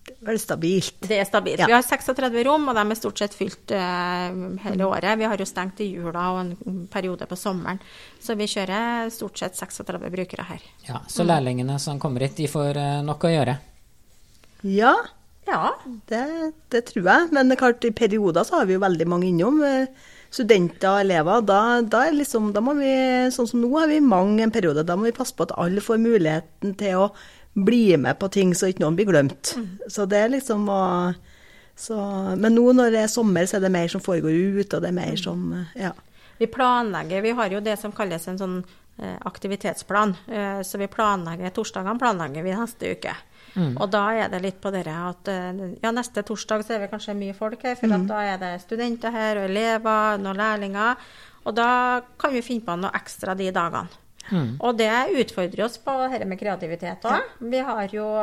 Det 0.05 0.33
er 0.35 0.39
stabilt. 0.41 0.97
Det 1.01 1.17
er 1.17 1.25
stabilt. 1.25 1.63
Ja. 1.63 1.69
Vi 1.69 1.73
har 1.77 1.85
36 1.85 2.45
rom, 2.45 2.67
og 2.69 2.77
de 2.77 2.83
er 2.83 2.99
stort 2.99 3.21
sett 3.21 3.35
fylt 3.37 3.73
uh, 3.73 4.35
hele 4.67 4.85
året. 4.85 5.17
Vi 5.21 5.29
har 5.29 5.41
jo 5.41 5.47
stengt 5.49 5.81
i 5.81 5.89
jula 5.95 6.27
og 6.35 6.41
en 6.43 6.83
periode 6.93 7.29
på 7.29 7.39
sommeren. 7.41 7.81
Så 8.21 8.37
vi 8.37 8.49
kjører 8.51 9.09
stort 9.15 9.41
sett 9.41 9.57
36 9.57 10.11
brukere 10.13 10.47
her. 10.49 10.65
Ja, 10.89 11.01
Så 11.09 11.25
mm. 11.25 11.29
lærlingene 11.31 11.79
som 11.81 12.01
kommer 12.01 12.25
hit, 12.25 12.37
de 12.37 12.49
får 12.53 12.81
uh, 12.81 13.03
nok 13.05 13.25
å 13.25 13.33
gjøre? 13.33 13.57
Ja, 14.75 14.95
ja. 15.49 15.63
Det, 16.09 16.25
det, 16.73 16.85
tror 16.91 17.09
jeg. 17.09 17.31
Men 17.37 17.57
klart, 17.61 17.85
i 17.85 17.93
perioder 17.97 18.45
så 18.45 18.61
har 18.61 18.69
vi 18.69 18.77
jo 18.77 18.85
veldig 18.85 19.09
mange 19.09 19.31
innom. 19.33 19.61
Uh, 19.65 20.13
studenter 20.35 20.91
og 20.91 21.05
elever, 21.05 21.45
da, 21.47 21.61
da, 21.87 22.05
liksom, 22.11 22.51
da, 22.55 22.63
må 22.65 22.75
vi, 22.79 22.91
sånn 23.35 23.49
som 23.51 23.63
nå 23.63 23.71
har 23.77 23.91
vi 23.91 24.01
mange 24.03 24.43
en 24.43 24.53
periode, 24.55 24.83
da 24.87 24.97
må 24.99 25.07
vi 25.07 25.15
passe 25.15 25.37
på 25.37 25.47
at 25.47 25.55
alle 25.61 25.85
får 25.85 26.01
muligheten 26.03 26.75
til 26.81 27.05
å 27.05 27.13
bli 27.55 27.95
med 28.01 28.19
på 28.19 28.29
ting 28.35 28.55
så 28.57 28.71
ikke 28.71 28.83
noen 28.83 28.97
blir 28.99 29.07
glemt. 29.13 29.55
Mm. 29.55 29.69
Så 29.95 30.09
det 30.11 30.25
er 30.25 30.35
liksom 30.35 30.67
å 30.73 30.83
så, 31.75 31.97
Men 32.39 32.55
nå 32.55 32.69
når 32.71 32.93
det 32.95 33.01
er 33.03 33.11
sommer, 33.11 33.49
så 33.51 33.57
er 33.59 33.65
det 33.65 33.73
mer 33.75 33.89
som 33.91 34.03
foregår 34.03 34.31
ut, 34.31 34.75
og 34.77 34.83
det 34.83 34.91
er 34.91 34.95
mer 34.95 35.17
som 35.19 35.67
Ja. 35.75 35.91
Vi 36.39 36.47
planlegger, 36.51 37.23
vi 37.23 37.31
har 37.31 37.51
jo 37.51 37.61
det 37.63 37.77
som 37.79 37.93
kalles 37.95 38.27
en 38.29 38.39
sånn 38.39 38.57
eh, 38.99 39.19
aktivitetsplan. 39.27 40.15
Eh, 40.27 40.63
så 40.67 40.79
vi 40.79 40.91
planlegger 40.91 41.55
torsdagene 41.55 41.99
planlegger 41.99 42.43
vi 42.43 42.57
neste 42.59 42.91
uke. 42.95 43.15
Mm. 43.55 43.75
Og 43.79 43.91
da 43.91 44.05
er 44.19 44.31
det 44.33 44.41
litt 44.43 44.61
på 44.63 44.73
det 44.75 44.85
at 44.91 45.31
eh, 45.31 45.61
ja, 45.83 45.93
neste 45.95 46.25
torsdag 46.27 46.65
så 46.67 46.77
er 46.77 46.85
vi 46.85 46.91
kanskje 46.93 47.17
mye 47.19 47.37
folk 47.37 47.63
her, 47.63 47.77
for 47.79 47.91
mm. 47.91 48.09
da 48.11 48.23
er 48.33 48.41
det 48.41 48.55
studenter 48.65 49.15
her, 49.15 49.43
og 49.43 49.51
elever, 49.51 50.19
noen 50.23 50.41
lærlinger. 50.41 51.05
Og 51.45 51.55
da 51.57 51.69
kan 52.19 52.35
vi 52.35 52.43
finne 52.45 52.65
på 52.67 52.77
noe 52.81 52.95
ekstra 52.97 53.37
de 53.39 53.51
dagene. 53.55 54.03
Mm. 54.33 54.55
Og 54.65 54.77
det 54.79 54.91
utfordrer 55.21 55.67
oss 55.67 55.77
på 55.85 55.95
dette 56.01 56.27
med 56.29 56.41
kreativitet 56.41 57.05
òg. 57.05 57.33
Vi, 57.45 57.61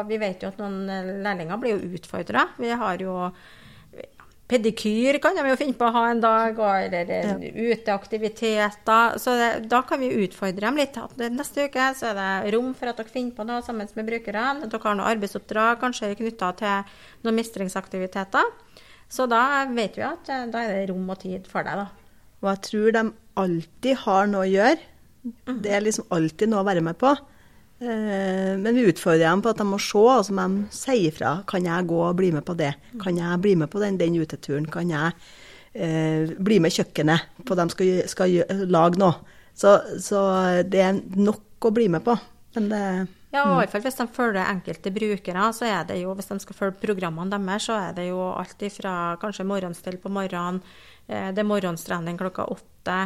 vi 0.09 0.17
vet 0.21 0.41
jo 0.43 0.49
at 0.49 0.61
noen 0.61 1.21
lærlinger 1.21 1.59
blir 1.61 1.77
jo 1.77 1.97
utfordra. 1.99 2.47
Vi 2.57 2.71
har 2.73 3.03
jo 3.03 3.17
Pedikyr 4.51 5.15
kan 5.23 5.37
de 5.37 5.45
jo 5.47 5.55
finne 5.55 5.77
på 5.79 5.87
å 5.87 5.93
ha 5.95 6.01
en 6.11 6.19
dag, 6.19 6.57
eller 6.59 7.11
ja. 7.13 7.35
uteaktiviteter. 7.39 9.15
Så 9.21 9.35
det, 9.39 9.49
da 9.71 9.79
kan 9.87 10.01
vi 10.03 10.09
utfordre 10.25 10.65
dem 10.65 10.79
litt. 10.81 10.99
Neste 11.31 11.69
uke 11.69 11.85
så 11.95 12.09
er 12.09 12.17
det 12.17 12.51
rom 12.57 12.73
for 12.75 12.91
at 12.91 12.99
dere 12.99 13.13
finner 13.13 13.37
på 13.37 13.45
noe 13.47 13.63
sammen 13.63 13.87
med 13.95 14.09
brukerne. 14.09 14.67
Dere 14.67 14.83
har 14.83 14.99
noe 14.99 15.07
arbeidsoppdrag 15.13 15.79
kanskje 15.79 16.11
knytta 16.19 16.51
til 16.59 16.93
noen 17.23 17.39
mestringsaktiviteter. 17.39 18.51
Så 19.11 19.27
da 19.31 19.63
vet 19.71 19.95
vi 19.99 20.03
at 20.07 20.29
eh, 20.31 20.47
da 20.51 20.65
er 20.65 20.81
det 20.81 20.91
rom 20.91 21.09
og 21.11 21.19
tid 21.23 21.47
for 21.51 21.67
deg, 21.67 21.85
da. 21.85 21.87
Og 22.41 22.47
jeg 22.51 22.63
tror 22.67 22.93
de 22.95 23.07
alltid 23.39 24.03
har 24.03 24.29
noe 24.31 24.45
å 24.45 24.51
gjøre. 24.51 24.87
Mm. 25.21 25.57
Det 25.63 25.75
er 25.75 25.83
liksom 25.85 26.11
alltid 26.11 26.51
noe 26.51 26.63
å 26.63 26.67
være 26.67 26.83
med 26.83 26.99
på. 26.99 27.11
Eh, 27.81 28.57
men 28.61 28.75
vi 28.75 28.85
utfordrer 28.91 29.25
dem 29.25 29.41
på 29.41 29.51
at 29.51 29.61
de 29.61 29.65
må 29.65 29.79
se, 29.81 30.01
altså 30.13 30.35
de 30.37 30.65
sier 30.75 31.15
fra. 31.15 31.35
Kan 31.49 31.65
jeg 31.65 31.87
gå 31.89 32.01
og 32.05 32.17
bli 32.19 32.31
med 32.35 32.45
på 32.45 32.55
det? 32.57 32.75
Kan 33.01 33.17
jeg 33.17 33.41
bli 33.41 33.55
med 33.57 33.71
på 33.73 33.81
den, 33.81 33.97
den 34.01 34.19
uteturen? 34.21 34.67
Kan 34.69 34.93
jeg 34.93 35.15
eh, 35.73 36.35
bli 36.37 36.59
med 36.61 36.75
kjøkkenet 36.75 37.41
på 37.47 37.57
de 37.57 37.69
skal, 37.73 37.95
skal 38.11 38.37
lage 38.69 39.01
noe? 39.01 39.37
Så, 39.57 39.79
så, 39.99 40.21
det 40.63 40.85
er 40.85 41.01
nok 41.17 41.67
å 41.67 41.73
bli 41.73 41.89
med 41.91 42.05
på. 42.05 42.15
Men 42.55 42.69
det 42.71 42.83
ja, 43.31 43.45
i 43.47 43.59
hvert 43.61 43.71
fall 43.71 43.83
hvis 43.85 43.95
de 43.95 44.05
følger 44.11 44.43
enkelte 44.43 44.91
brukere, 44.91 45.43
så 45.55 45.67
er 45.69 45.85
det 45.87 46.01
jo, 46.01 46.11
hvis 46.17 46.27
de 46.27 46.35
skal 46.43 46.57
følge 46.57 46.81
programmene 46.81 47.31
deres, 47.31 47.69
så 47.69 47.77
er 47.79 47.93
det 47.95 48.09
jo 48.09 48.25
alt 48.27 48.65
ifra 48.67 48.95
kanskje 49.21 49.47
morgenstell 49.47 49.95
på 50.03 50.11
morgenen, 50.11 50.59
eh, 51.07 51.29
det 51.31 51.39
er 51.39 51.47
morgenstrening 51.47 52.19
klokka 52.19 52.49
åtte. 52.51 52.97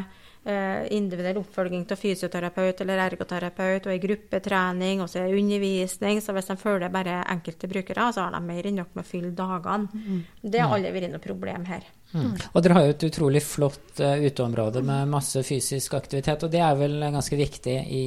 Eh, 0.46 0.94
individuell 0.94 1.40
oppfølging 1.40 1.88
av 1.90 1.98
fysioterapeut 1.98 2.82
eller 2.84 3.00
ergoterapeut, 3.02 3.88
og 3.88 3.94
ei 3.96 4.02
gruppetrening, 4.04 5.00
og 5.02 5.08
så 5.10 5.24
er 5.24 5.32
undervisning. 5.34 6.20
Så 6.22 6.36
hvis 6.38 6.52
de 6.52 6.56
følger 6.62 6.92
bare 6.94 7.16
enkelte 7.34 7.66
brukere, 7.72 8.12
så 8.14 8.28
har 8.28 8.36
de 8.36 8.42
mer 8.46 8.68
enn 8.70 8.78
nok 8.78 8.92
med 8.94 9.02
å 9.02 9.10
fylle 9.10 9.32
dagene. 9.34 9.90
Mm. 9.90 10.20
Det 10.44 10.60
har 10.62 10.76
aldri 10.76 10.92
vært 10.94 11.16
noe 11.16 11.24
problem 11.24 11.66
her. 11.66 11.88
Mm. 12.12 12.36
Og 12.52 12.62
dere 12.62 12.76
har 12.78 12.86
jo 12.86 12.94
et 12.94 13.06
utrolig 13.08 13.42
flott 13.42 14.04
uh, 14.06 14.22
uteområde 14.22 14.84
med 14.86 15.10
masse 15.16 15.42
fysisk 15.48 15.96
aktivitet, 15.98 16.46
og 16.46 16.54
det 16.54 16.62
er 16.62 16.78
vel 16.78 16.94
ganske 17.16 17.40
viktig 17.40 17.76
i, 17.98 18.04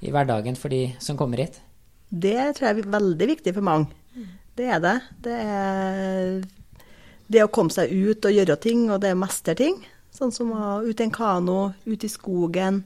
i 0.00 0.14
hverdagen 0.14 0.56
for 0.56 0.72
de 0.72 0.80
som 0.96 1.18
kommer 1.20 1.44
hit? 1.44 1.58
Det 2.08 2.38
tror 2.56 2.70
jeg 2.70 2.78
er 2.78 2.88
veldig 2.96 3.28
viktig 3.34 3.52
for 3.58 3.68
mange. 3.68 3.92
Det 4.56 4.70
er 4.72 4.80
det. 4.80 4.94
Det 5.28 5.36
er 5.44 6.40
det 7.28 7.44
å 7.44 7.52
komme 7.52 7.74
seg 7.74 7.92
ut 7.92 8.24
og 8.24 8.32
gjøre 8.32 8.56
ting, 8.64 8.88
og 8.88 9.04
det 9.04 9.12
å 9.12 9.20
mestre 9.20 9.52
ting. 9.60 9.76
Sånn 10.16 10.32
som 10.32 10.52
å 10.56 10.80
ut 10.86 11.00
i 11.00 11.04
en 11.04 11.12
kano, 11.12 11.72
ut 11.84 12.04
i 12.04 12.08
skogen. 12.08 12.84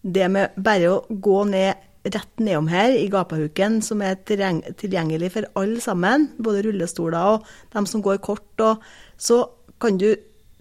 Det 0.00 0.28
med 0.30 0.54
bare 0.56 0.92
å 0.92 1.00
gå 1.10 1.42
ned 1.50 1.86
rett 2.06 2.40
nedom 2.40 2.70
her 2.70 2.94
i 2.96 3.08
gapahuken, 3.12 3.80
som 3.84 4.00
er 4.04 4.16
tilgjengelig 4.24 5.32
for 5.34 5.48
alle 5.60 5.82
sammen, 5.84 6.30
både 6.40 6.62
rullestoler 6.64 7.34
og 7.34 7.48
dem 7.74 7.88
som 7.88 8.04
går 8.04 8.22
kort, 8.24 8.62
og 8.64 8.80
så 9.20 9.42
kan 9.82 9.98
du 10.00 10.14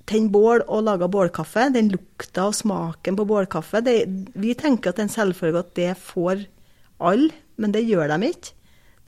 tenne 0.10 0.34
bål 0.34 0.65
og 0.65 0.88
lage 0.88 1.08
bålkaffe. 1.12 1.69
Den 1.76 1.91
lukta 1.93 2.50
og 2.50 2.58
smaken 2.58 3.19
på 3.19 3.28
bålkaffe 3.30 3.84
det, 3.86 4.00
Vi 4.34 4.56
tenker 4.58 4.89
at 4.89 4.98
det 4.98 5.06
er 5.06 5.10
en 5.10 5.17
selvfølge 5.19 5.60
at 5.60 5.76
det 5.76 5.91
får 5.98 6.48
alle, 7.00 7.30
men 7.58 7.72
det 7.72 7.86
gjør 7.86 8.10
de 8.15 8.32
ikke. 8.34 8.56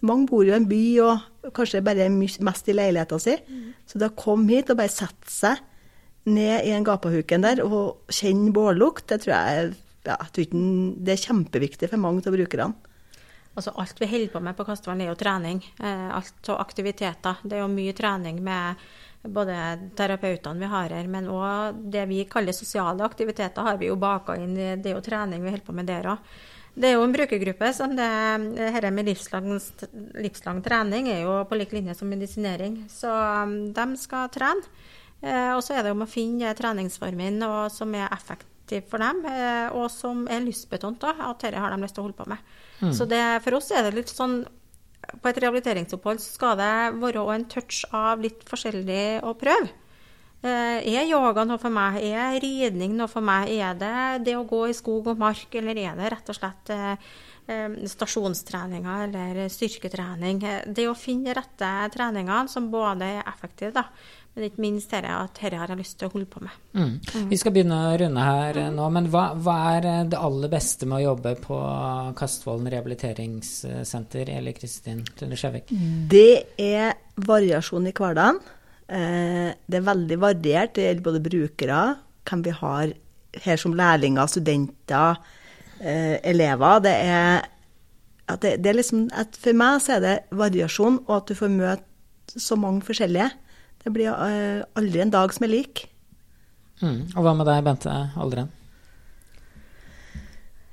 Mange 0.01 0.27
bor 0.27 0.45
jo 0.45 0.53
i 0.53 0.57
en 0.57 0.69
by 0.69 0.83
og 1.05 1.51
kanskje 1.53 1.83
bare 1.85 2.09
mest 2.09 2.69
i 2.69 2.73
leiligheta 2.73 3.19
si. 3.21 3.35
Mm. 3.47 3.73
Så 3.85 3.99
det 3.99 4.09
å 4.09 4.17
komme 4.17 4.49
hit 4.49 4.71
og 4.73 4.79
bare 4.79 4.89
sette 4.89 5.29
seg 5.29 5.59
ned 6.29 6.65
i 6.67 6.73
en 6.75 6.85
gapahuken 6.85 7.45
der 7.45 7.63
og 7.65 8.11
kjenne 8.13 8.53
bållukt, 8.53 9.07
det 9.09 9.23
tror 9.23 9.33
jeg 9.35 9.73
ja, 10.05 10.17
det 10.33 11.13
er 11.13 11.21
kjempeviktig 11.21 11.89
for 11.91 12.01
mange 12.01 12.23
av 12.25 12.33
brukerne. 12.35 12.73
Altså 13.51 13.73
alt 13.75 13.99
vi 13.99 14.07
holder 14.07 14.31
på 14.31 14.39
med 14.39 14.55
på 14.55 14.63
Kastvann 14.63 15.01
er 15.03 15.09
jo 15.11 15.17
trening. 15.19 15.59
Eh, 15.83 16.07
alt 16.15 16.49
av 16.49 16.61
aktiviteter. 16.63 17.41
Det 17.43 17.57
er 17.57 17.65
jo 17.65 17.71
mye 17.71 17.93
trening 17.93 18.39
med 18.43 18.79
både 19.21 19.55
terapeutene 19.97 20.63
vi 20.63 20.69
har 20.71 20.95
her, 20.95 21.09
men 21.11 21.27
òg 21.29 21.81
det 21.93 22.05
vi 22.09 22.23
kaller 22.29 22.55
sosiale 22.57 23.03
aktiviteter 23.05 23.67
har 23.67 23.77
vi 23.77 23.91
jo 23.91 23.99
baka 23.99 24.37
inn. 24.39 24.55
Det 24.55 24.87
er 24.87 24.95
jo 24.95 25.03
trening 25.03 25.43
vi 25.43 25.51
holder 25.51 25.67
på 25.67 25.75
med 25.77 25.91
der 25.91 26.09
òg. 26.13 26.31
Det 26.71 26.87
er 26.87 26.95
jo 26.95 27.03
en 27.03 27.11
brukergruppe 27.11 27.73
som 27.75 27.91
det, 27.97 28.07
dette 28.55 28.91
med 28.95 29.09
livslang, 29.09 29.49
livslang 30.23 30.61
trening 30.63 31.09
er 31.11 31.25
jo 31.25 31.41
på 31.49 31.57
lik 31.59 31.75
linje 31.75 31.97
som 31.99 32.07
medisinering. 32.07 32.85
Så 32.89 33.11
um, 33.11 33.73
de 33.75 33.87
skal 33.99 34.31
trene. 34.31 34.63
Eh, 35.21 35.51
og 35.53 35.61
så 35.61 35.77
er 35.77 35.85
det 35.85 35.93
om 35.93 36.01
å 36.01 36.09
finne 36.09 36.53
treningsformen 36.57 37.43
som 37.73 37.93
er 37.93 38.09
effektiv 38.09 38.87
for 38.89 39.03
dem, 39.03 39.21
eh, 39.29 39.67
og 39.75 39.85
som 39.93 40.23
er 40.31 40.41
lystbetont. 40.45 41.03
At 41.03 41.45
dette 41.45 41.61
har 41.61 41.73
de 41.73 41.81
lyst 41.83 41.97
til 41.97 42.03
å 42.03 42.07
holde 42.07 42.17
på 42.17 42.29
med. 42.31 42.41
Mm. 42.81 42.93
Så 42.97 43.05
det, 43.05 43.21
for 43.45 43.59
oss 43.59 43.69
er 43.71 43.85
det 43.85 43.99
litt 43.99 44.11
sånn 44.11 44.43
På 45.21 45.31
et 45.31 45.37
rehabiliteringsopphold 45.41 46.19
skal 46.21 46.59
det 46.59 46.73
være 47.01 47.23
en 47.33 47.45
touch 47.49 47.79
av 47.91 48.21
litt 48.21 48.43
forskjellig 48.45 49.23
å 49.25 49.33
prøve. 49.33 49.71
Eh, 50.45 50.77
er 50.93 51.09
yoga 51.09 51.41
noe 51.43 51.57
for 51.57 51.73
meg? 51.73 51.97
Er 52.05 52.37
ridning 52.39 52.93
noe 52.95 53.09
for 53.09 53.25
meg? 53.25 53.49
Er 53.49 53.73
det 53.73 54.27
det 54.27 54.35
å 54.37 54.45
gå 54.45 54.67
i 54.69 54.77
skog 54.77 55.09
og 55.09 55.17
mark, 55.17 55.49
eller 55.57 55.81
er 55.81 55.97
det 55.97 56.13
rett 56.13 56.29
og 56.29 56.37
slett 56.37 56.73
stasjonstreninger 57.95 59.07
eller 59.07 59.41
styrketrening? 59.49 60.45
Det 60.69 60.85
å 60.87 60.93
finne 60.95 61.33
rette 61.33 61.71
treningene 61.97 62.47
som 62.47 62.69
både 62.71 63.09
er 63.17 63.25
effektive, 63.25 63.73
da, 63.81 63.87
men 64.31 64.45
ikke 64.47 64.63
minst 64.63 64.93
dette 64.93 65.11
at 65.11 65.35
dette 65.35 65.57
har 65.59 65.71
jeg 65.73 65.79
lyst 65.81 65.97
til 65.99 66.07
å 66.07 66.13
holde 66.13 66.27
på 66.31 66.39
med. 66.43 66.53
Mm. 66.71 66.93
Mm. 67.03 67.25
Vi 67.33 67.39
skal 67.39 67.53
begynne 67.55 67.79
å 67.89 67.97
runde 67.99 68.23
her 68.23 68.59
mm. 68.61 68.77
nå, 68.77 68.85
men 68.95 69.09
hva, 69.11 69.25
hva, 69.35 69.57
er 69.73 70.07
det 70.13 70.19
aller 70.19 70.51
beste 70.51 70.87
med 70.87 71.01
å 71.01 71.09
jobbe 71.09 71.33
på 71.43 71.57
Kastvollen 72.19 72.69
rehabiliteringssenter, 72.71 74.31
eller 74.37 74.55
Kristin 74.55 75.03
Tunde 75.19 75.39
Skjevik? 75.39 75.73
Det 76.11 76.55
er 76.55 76.95
variasjon 77.27 77.91
i 77.91 77.95
hverdagen. 77.97 78.39
Eh, 78.87 79.51
det 79.67 79.81
er 79.81 79.89
veldig 79.91 80.19
variert. 80.23 80.73
Det 80.77 80.87
gjelder 80.87 81.07
både 81.09 81.23
brukere, 81.27 81.83
hvem 82.29 82.47
vi 82.47 82.55
har 82.61 82.95
her 83.43 83.59
som 83.59 83.75
lærlinger, 83.75 84.31
studenter, 84.31 85.19
eh, 85.79 86.17
elever. 86.23 86.79
Det 86.87 86.95
er, 86.95 87.45
at 88.31 88.41
det, 88.47 88.57
det 88.63 88.71
er 88.71 88.79
liksom 88.79 89.09
at 89.11 89.35
For 89.35 89.55
meg 89.59 89.83
så 89.83 89.99
er 89.99 90.03
det 90.07 90.17
variasjon, 90.31 91.03
og 91.07 91.15
at 91.19 91.27
du 91.27 91.35
får 91.35 91.51
møte 91.51 92.39
så 92.39 92.55
mange 92.55 92.87
forskjellige. 92.87 93.31
Det 93.81 93.93
blir 93.93 94.11
eh, 94.11 94.63
aldri 94.77 95.01
en 95.03 95.13
dag 95.13 95.33
som 95.33 95.45
er 95.47 95.53
lik. 95.55 95.85
Mm. 96.81 97.05
Og 97.15 97.21
hva 97.25 97.33
med 97.37 97.47
deg, 97.49 97.63
Bente 97.65 97.93
Alderen? 98.17 98.49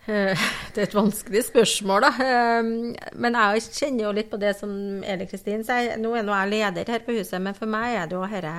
Eh, 0.09 0.49
Det 0.75 0.83
er 0.83 0.89
et 0.89 0.97
vanskelig 0.97 1.45
spørsmål, 1.51 2.07
da. 2.07 2.11
Eh, 2.25 3.15
Men 3.21 3.39
jeg 3.41 3.65
kjenner 3.69 4.09
jo 4.09 4.13
litt 4.17 4.31
på 4.33 4.41
det 4.41 4.55
som 4.61 4.71
Eli 5.05 5.29
Kristin 5.31 5.65
sier. 5.67 5.97
Nå 6.01 6.15
er 6.17 6.27
nå 6.27 6.37
jeg 6.37 6.53
leder 6.55 6.95
her 6.95 7.05
på 7.07 7.17
huset, 7.17 7.41
men 7.45 7.57
for 7.59 7.71
meg 7.71 7.97
er 7.97 8.11
det 8.11 8.19
jo 8.19 8.27
dette 8.29 8.55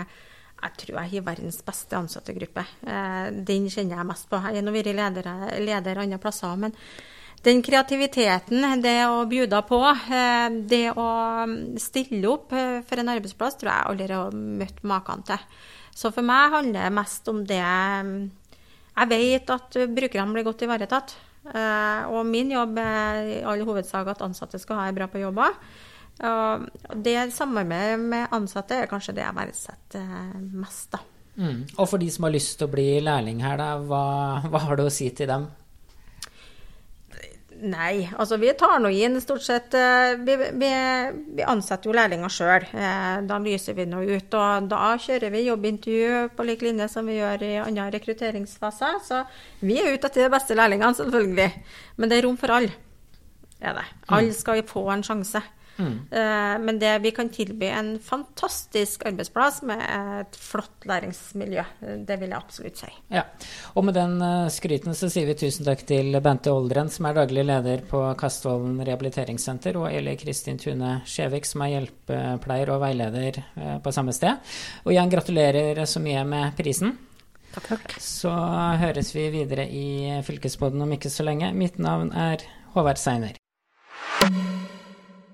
Jeg 0.60 0.76
tror 0.82 0.98
jeg 1.00 1.12
har 1.14 1.30
verdens 1.30 1.62
beste 1.64 1.96
ansattegruppe. 1.96 2.66
Eh, 2.86 3.30
Den 3.48 3.70
kjenner 3.70 4.02
jeg 4.02 4.10
mest 4.12 4.30
på. 4.30 4.42
Jeg 4.42 4.60
har 4.60 4.66
nå 4.66 4.76
vært 4.76 4.94
leder, 4.94 5.32
leder 5.64 6.04
andre 6.04 6.20
plasser, 6.22 6.56
men 6.58 6.76
den 7.46 7.62
kreativiteten, 7.64 8.82
det 8.84 8.98
å 9.08 9.24
bjuda 9.30 9.62
på, 9.68 9.80
eh, 10.12 10.50
det 10.68 10.92
å 10.92 11.10
stille 11.80 12.28
opp 12.28 12.54
eh, 12.54 12.80
for 12.88 13.00
en 13.00 13.12
arbeidsplass, 13.16 13.58
tror 13.60 13.72
jeg 13.72 13.88
aldri 13.92 14.16
har 14.16 14.36
møtt 14.36 14.82
maken 14.84 15.24
til. 15.28 15.46
Så 15.96 16.12
for 16.16 16.26
meg 16.26 16.54
handler 16.54 16.88
det 16.88 16.96
mest 16.96 17.28
om 17.28 17.44
det 17.48 17.60
Jeg 19.00 19.08
vet 19.08 19.50
at 19.50 19.76
brukerne 19.96 20.34
blir 20.36 20.44
godt 20.44 20.64
ivaretatt. 20.66 21.16
Eh, 21.54 22.08
Og 22.12 22.26
min 22.26 22.52
jobb 22.52 22.78
er 22.78 23.22
i 23.24 23.44
all 23.44 23.64
hovedsak 23.64 24.08
at 24.08 24.22
ansatte 24.22 24.60
skal 24.60 24.76
ha 24.76 24.88
det 24.88 24.96
bra 24.96 25.08
på 25.08 25.22
jobba. 25.22 25.54
Og 26.20 26.66
det 27.00 27.32
samarbeidet 27.32 28.00
med 28.00 28.28
ansatte 28.36 28.76
er 28.76 28.92
kanskje 28.92 29.16
det 29.16 29.24
jeg 29.24 29.38
verdsetter 29.38 30.10
mest, 30.52 30.92
da. 30.92 31.00
Mm. 31.40 31.62
Og 31.78 31.88
for 31.88 31.98
de 31.98 32.10
som 32.12 32.28
har 32.28 32.34
lyst 32.36 32.58
til 32.60 32.68
å 32.68 32.74
bli 32.74 33.00
lærling 33.00 33.40
her, 33.40 33.56
da, 33.56 33.78
hva, 33.80 34.04
hva 34.44 34.60
har 34.66 34.76
du 34.76 34.84
å 34.84 34.92
si 34.92 35.08
til 35.16 35.30
dem? 35.32 35.48
Nei, 37.60 38.08
altså 38.16 38.38
vi 38.40 38.54
tar 38.56 38.78
nå 38.80 38.88
inn 38.96 39.18
stort 39.20 39.44
sett 39.44 39.74
eh, 39.76 40.14
Vi, 40.24 40.36
vi, 40.62 40.70
vi 41.36 41.44
ansetter 41.44 41.90
jo 41.90 41.96
lærlinger 41.98 42.32
sjøl. 42.32 42.68
Da 43.28 43.40
lyser 43.44 43.76
vi 43.76 43.88
nå 43.90 44.00
ut. 44.08 44.38
Og 44.40 44.70
da 44.72 44.94
kjører 45.02 45.34
vi 45.34 45.46
jobbintervju 45.48 46.30
på 46.38 46.48
lik 46.48 46.64
linje 46.64 46.88
som 46.92 47.10
vi 47.10 47.18
gjør 47.18 47.44
i 47.44 47.54
andre 47.60 47.90
rekrutteringsfaser. 47.98 49.02
Så 49.04 49.24
vi 49.60 49.80
er 49.82 49.92
ute 49.92 50.08
etter 50.08 50.24
de 50.24 50.32
beste 50.32 50.56
lærlingene, 50.56 50.96
selvfølgelig. 51.02 51.50
Men 52.00 52.12
det 52.12 52.20
er 52.20 52.28
rom 52.30 52.40
for 52.40 52.56
alle. 52.56 52.76
Er 53.60 53.76
det. 53.76 53.88
Alle 54.16 54.36
skal 54.36 54.64
få 54.68 54.86
en 54.94 55.04
sjanse. 55.04 55.44
Eh, 55.80 56.56
Men 56.60 56.80
det 56.80 56.92
vi 57.04 57.12
kan 57.16 57.30
tilby 57.32 57.70
en 57.72 57.94
fantastisk 58.04 59.06
arbeidsplass 59.08 59.62
med 59.68 59.82
et 59.82 60.36
flott 60.40 60.86
læringsmiljø. 60.90 61.64
Det 62.06 62.20
vil 62.20 62.34
jeg 62.34 62.38
absolutt 62.38 62.82
si. 62.82 62.92
Ja, 63.14 63.24
og 63.76 63.86
med 63.88 63.96
den 63.98 64.18
eh, 64.22 64.50
skryten 64.54 64.98
så 64.98 65.10
sier 65.12 65.30
vi 65.30 65.38
tusen 65.40 65.68
takk 65.68 65.86
til 65.88 66.16
Bente 66.24 66.52
Oldren, 66.54 66.92
som 66.92 67.10
er 67.10 67.20
daglig 67.22 67.46
leder 67.48 67.84
på 67.90 68.04
Kastvollen 68.20 68.80
rehabiliteringssenter, 68.84 69.80
og 69.80 69.92
Eli 69.94 70.16
Kristin 70.20 70.60
Tune 70.62 71.00
Skjevik, 71.08 71.48
som 71.48 71.64
er 71.66 71.76
hjelpepleier 71.78 72.74
og 72.76 72.84
veileder 72.84 73.42
eh, 73.42 73.78
på 73.84 73.96
samme 73.96 74.16
sted. 74.16 74.40
Og 74.86 74.94
igjen 74.96 75.12
gratulerer 75.12 75.86
så 75.90 76.04
mye 76.04 76.26
med 76.28 76.58
prisen. 76.60 76.98
Takk. 77.50 77.96
Så 77.98 78.30
høres 78.30 79.10
vi 79.16 79.26
videre 79.34 79.66
i 79.66 80.22
Fylkesboden 80.26 80.86
om 80.86 80.92
ikke 80.94 81.10
så 81.10 81.26
lenge. 81.26 81.50
Mitt 81.58 81.80
navn 81.82 82.12
er 82.14 82.46
Håvard 82.76 83.02
Seiner. 83.02 83.40